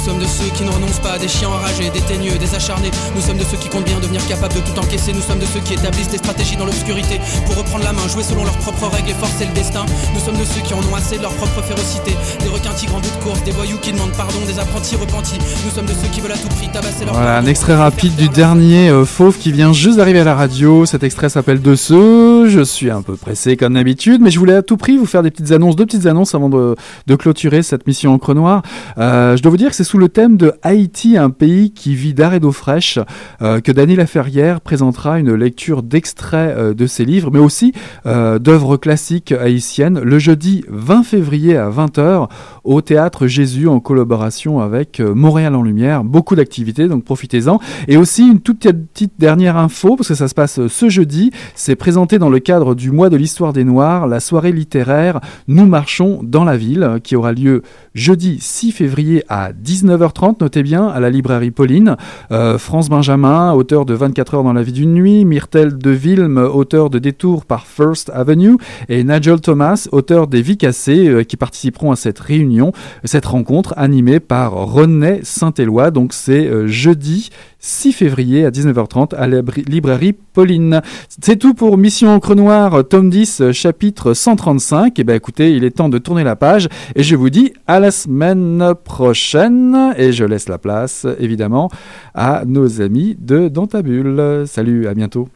sommes 0.04 0.18
de 0.18 0.26
ceux 0.26 0.50
qui 0.52 0.64
ne 0.64 0.70
renoncent 0.70 1.00
pas 1.00 1.16
des 1.18 1.28
chiens 1.28 1.48
enragés, 1.48 1.88
des 1.88 2.02
teigneux, 2.02 2.36
des 2.36 2.54
acharnés. 2.54 2.90
Nous 3.16 3.22
sommes 3.22 3.38
de 3.38 3.44
ceux 3.44 3.56
qui 3.56 3.70
comptent 3.70 3.86
bien 3.86 3.98
devenir 4.00 4.20
capables 4.28 4.52
de 4.52 4.60
tout 4.60 4.78
encaisser. 4.78 5.14
Nous 5.14 5.22
sommes 5.22 5.38
de 5.38 5.46
ceux 5.46 5.60
qui 5.60 5.72
établissent 5.72 6.10
des 6.10 6.18
stratégies 6.18 6.56
dans 6.56 6.66
l'obscurité 6.66 7.18
pour 7.46 7.56
reprendre 7.56 7.84
la 7.84 7.94
main, 7.94 8.06
jouer 8.08 8.22
selon 8.22 8.44
leurs 8.44 8.58
propres 8.58 8.88
règles 8.92 9.10
et 9.10 9.14
forcer 9.14 9.46
le 9.46 9.54
destin. 9.54 9.86
Nous 10.12 10.20
sommes 10.20 10.36
de 10.36 10.44
ceux 10.44 10.60
qui 10.60 10.74
en 10.74 10.84
ont 10.84 10.94
assez 10.94 11.16
de 11.16 11.22
leur 11.22 11.32
propre 11.32 11.62
férocité. 11.62 12.12
Des 12.42 12.48
requins 12.48 12.74
tigres 12.76 12.96
en 12.96 13.00
bout 13.00 13.08
de 13.16 13.24
course, 13.24 13.42
des 13.44 13.52
voyous 13.52 13.78
qui 13.80 13.92
demandent 13.92 14.12
pardon, 14.12 14.38
des 14.46 14.58
apprentis 14.58 14.96
repentis. 14.96 15.38
Nous 15.64 15.70
sommes 15.70 15.86
de 15.86 15.96
ceux 15.96 16.08
qui 16.12 16.20
veulent 16.20 16.32
à 16.32 16.36
tout 16.36 16.48
prix 16.48 16.68
tabasser 16.68 17.06
leur 17.06 17.14
Voilà, 17.14 17.38
un 17.38 17.46
extrait 17.46 17.74
rapide 17.74 18.14
du 18.16 18.28
dernier 18.28 18.90
euh, 18.90 19.06
Fauve 19.06 19.38
qui 19.38 19.52
vient 19.52 19.72
juste 19.72 19.96
d'arriver 19.96 20.20
à 20.20 20.24
la 20.24 20.34
radio. 20.34 20.84
Cet 20.84 21.02
extrait 21.02 21.30
s'appelle 21.30 21.62
De 21.62 21.74
ceux. 21.74 22.50
Je 22.50 22.60
suis 22.60 22.90
un 22.90 23.00
peu 23.00 23.16
pressé 23.16 23.56
comme 23.56 23.72
d'habitude, 23.72 24.20
mais 24.20 24.30
je 24.30 24.38
voulais 24.38 24.56
à 24.56 24.62
tout 24.62 24.76
prix 24.76 24.98
vous 24.98 25.06
faire 25.06 25.22
des 25.22 25.30
petites 25.30 25.52
annonces, 25.52 25.76
deux 25.76 25.86
petites 25.86 26.04
annonces 26.04 26.34
avant 26.34 26.50
de, 26.50 26.76
de 27.06 27.16
clôturer 27.16 27.62
cette 27.62 27.86
mission 27.86 28.12
en 28.12 28.34
noir. 28.34 28.62
Euh, 28.98 29.36
je 29.36 29.42
dois 29.42 29.50
vous 29.50 29.56
dire 29.56 29.70
que 29.70 29.76
c'est 29.76 29.93
sous 29.94 29.98
le 30.00 30.08
thème 30.08 30.36
de 30.36 30.54
Haïti, 30.62 31.16
un 31.16 31.30
pays 31.30 31.70
qui 31.70 31.94
vit 31.94 32.14
d'arrêt 32.14 32.40
d'eau 32.40 32.50
fraîche, 32.50 32.98
euh, 33.42 33.60
que 33.60 33.70
Dany 33.70 33.94
Laferrière 33.94 34.60
présentera 34.60 35.20
une 35.20 35.32
lecture 35.34 35.84
d'extraits 35.84 36.58
euh, 36.58 36.74
de 36.74 36.88
ses 36.88 37.04
livres, 37.04 37.30
mais 37.32 37.38
aussi 37.38 37.72
euh, 38.04 38.40
d'œuvres 38.40 38.76
classiques 38.76 39.30
haïtiennes, 39.30 40.00
le 40.00 40.18
jeudi 40.18 40.64
20 40.68 41.04
février 41.04 41.56
à 41.56 41.70
20h 41.70 42.28
au 42.64 42.80
Théâtre 42.80 43.28
Jésus 43.28 43.68
en 43.68 43.78
collaboration 43.78 44.58
avec 44.58 44.98
Montréal 44.98 45.54
en 45.54 45.62
Lumière. 45.62 46.02
Beaucoup 46.02 46.34
d'activités, 46.34 46.88
donc 46.88 47.04
profitez-en. 47.04 47.60
Et 47.86 47.96
aussi 47.96 48.26
une 48.26 48.40
toute 48.40 48.62
petite 48.62 49.12
dernière 49.20 49.56
info, 49.56 49.94
parce 49.94 50.08
que 50.08 50.14
ça 50.16 50.26
se 50.26 50.34
passe 50.34 50.66
ce 50.66 50.88
jeudi, 50.88 51.30
c'est 51.54 51.76
présenté 51.76 52.18
dans 52.18 52.30
le 52.30 52.40
cadre 52.40 52.74
du 52.74 52.90
mois 52.90 53.10
de 53.10 53.16
l'histoire 53.16 53.52
des 53.52 53.62
Noirs, 53.62 54.08
la 54.08 54.18
soirée 54.18 54.50
littéraire 54.50 55.20
Nous 55.46 55.66
marchons 55.66 56.18
dans 56.24 56.42
la 56.42 56.56
ville, 56.56 56.98
qui 57.04 57.14
aura 57.14 57.32
lieu 57.32 57.62
jeudi 57.94 58.38
6 58.40 58.72
février 58.72 59.22
à 59.28 59.52
19h30, 59.84 60.36
notez 60.40 60.62
bien, 60.62 60.86
à 60.86 60.98
la 60.98 61.10
librairie 61.10 61.50
Pauline. 61.50 61.96
Euh, 62.32 62.56
France 62.56 62.88
Benjamin, 62.88 63.52
auteur 63.52 63.84
de 63.84 63.92
24 63.92 64.34
heures 64.34 64.42
dans 64.42 64.52
la 64.52 64.62
vie 64.62 64.72
d'une 64.72 64.94
nuit, 64.94 65.24
Myrtle 65.24 65.76
de 65.76 65.90
Vilme, 65.90 66.38
auteur 66.38 66.88
de 66.88 66.98
Détour 66.98 67.44
par 67.44 67.66
First 67.66 68.10
Avenue, 68.14 68.56
et 68.88 69.04
Nigel 69.04 69.40
Thomas, 69.40 69.86
auteur 69.92 70.26
des 70.26 70.40
Vies 70.40 70.56
cassées, 70.56 71.08
euh, 71.08 71.22
qui 71.22 71.36
participeront 71.36 71.92
à 71.92 71.96
cette 71.96 72.18
réunion, 72.18 72.72
cette 73.04 73.26
rencontre 73.26 73.74
animée 73.76 74.20
par 74.20 74.52
René 74.52 75.20
Saint-Éloi. 75.22 75.90
Donc 75.90 76.14
c'est 76.14 76.46
euh, 76.46 76.66
jeudi 76.66 77.30
6 77.64 77.92
février 77.92 78.44
à 78.44 78.50
19h30 78.50 79.14
à 79.14 79.26
la 79.26 79.40
librairie 79.66 80.12
Pauline. 80.12 80.82
C'est 81.08 81.36
tout 81.36 81.54
pour 81.54 81.78
Mission 81.78 82.10
Encre 82.10 82.34
Noire, 82.34 82.86
tome 82.86 83.08
10, 83.08 83.52
chapitre 83.52 84.12
135. 84.12 84.98
Et 84.98 85.04
ben 85.04 85.16
écoutez, 85.16 85.52
il 85.52 85.64
est 85.64 85.70
temps 85.70 85.88
de 85.88 85.96
tourner 85.96 86.24
la 86.24 86.36
page 86.36 86.68
et 86.94 87.02
je 87.02 87.16
vous 87.16 87.30
dis 87.30 87.54
à 87.66 87.80
la 87.80 87.90
semaine 87.90 88.74
prochaine 88.84 89.94
et 89.96 90.12
je 90.12 90.24
laisse 90.24 90.50
la 90.50 90.58
place 90.58 91.06
évidemment 91.18 91.70
à 92.14 92.42
nos 92.46 92.82
amis 92.82 93.16
de 93.18 93.48
Dantabule. 93.48 94.44
Salut, 94.46 94.86
à 94.86 94.92
bientôt. 94.92 95.30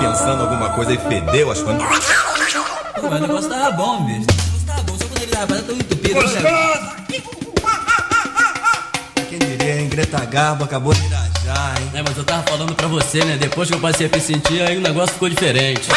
Balançando 0.00 0.42
alguma 0.42 0.70
coisa 0.70 0.92
e 0.92 0.98
fedeu 0.98 1.50
as 1.50 1.60
coisas. 1.60 1.82
Mas 1.82 3.18
o 3.22 3.26
negócio 3.26 3.50
tava 3.50 3.70
bom, 3.72 4.04
bicho. 4.04 4.20
O 4.20 4.22
negócio 4.22 4.66
tava 4.66 4.82
bom, 4.82 4.96
só 4.98 5.04
quando 5.06 5.22
ele 5.22 5.30
tava 5.32 5.62
tão 5.62 5.74
entupido. 5.74 6.14
né? 6.14 6.22
Gostoso! 6.22 7.00
Quem 9.28 9.38
diria, 9.38 9.80
hein? 9.80 9.88
Greta 9.88 10.24
Garbo 10.24 10.64
acabou 10.64 10.92
de 10.94 11.04
irajar, 11.06 11.74
hein? 11.80 11.90
É, 11.94 12.02
mas 12.02 12.16
eu 12.16 12.24
tava 12.24 12.42
falando 12.42 12.74
pra 12.74 12.88
você, 12.88 13.24
né? 13.24 13.36
Depois 13.36 13.68
que 13.68 13.74
eu 13.76 13.80
passei 13.80 14.06
a 14.06 14.10
me 14.16 14.20
sentir, 14.20 14.62
aí 14.62 14.76
o 14.76 14.80
negócio 14.80 15.12
ficou 15.14 15.28
diferente. 15.28 15.88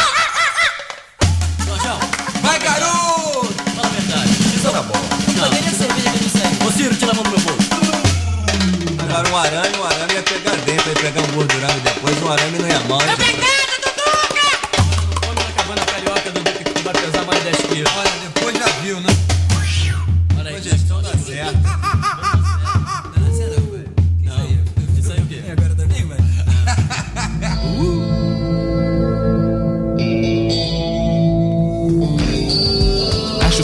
Jorjão, 1.66 1.98
Vai, 2.42 2.58
garoto! 2.60 3.54
fala 3.74 3.86
a 3.86 3.90
verdade. 3.90 4.30
Isso 4.54 4.70
na 4.72 4.82
bola. 4.82 5.04
Não. 5.36 5.44
Cadê 5.44 5.60
minha 5.60 5.72
cerveja 5.74 6.10
que 6.10 6.24
eu 6.24 6.30
sei? 6.30 6.66
Ô 6.68 6.70
Ciro, 6.72 6.94
tira 6.94 7.10
a 7.10 7.14
mão 7.14 7.24
do 7.24 7.30
meu 7.30 7.40
bolso. 7.40 7.64
Agora 9.02 9.28
um 9.28 9.36
arame, 9.36 9.76
um 9.78 9.84
arame 9.84 10.14
ia 10.14 10.22
pegar 10.22 10.56
dentro, 10.64 10.88
ia 10.88 10.94
pegar 10.96 11.20
um 11.20 11.32
gordurão 11.34 11.70
e 11.76 11.80
depois 11.80 12.22
um 12.22 12.32
arame 12.32 12.58
não 12.58 12.68
ia 12.68 12.74
hein? 12.74 12.82
Come 13.16 13.53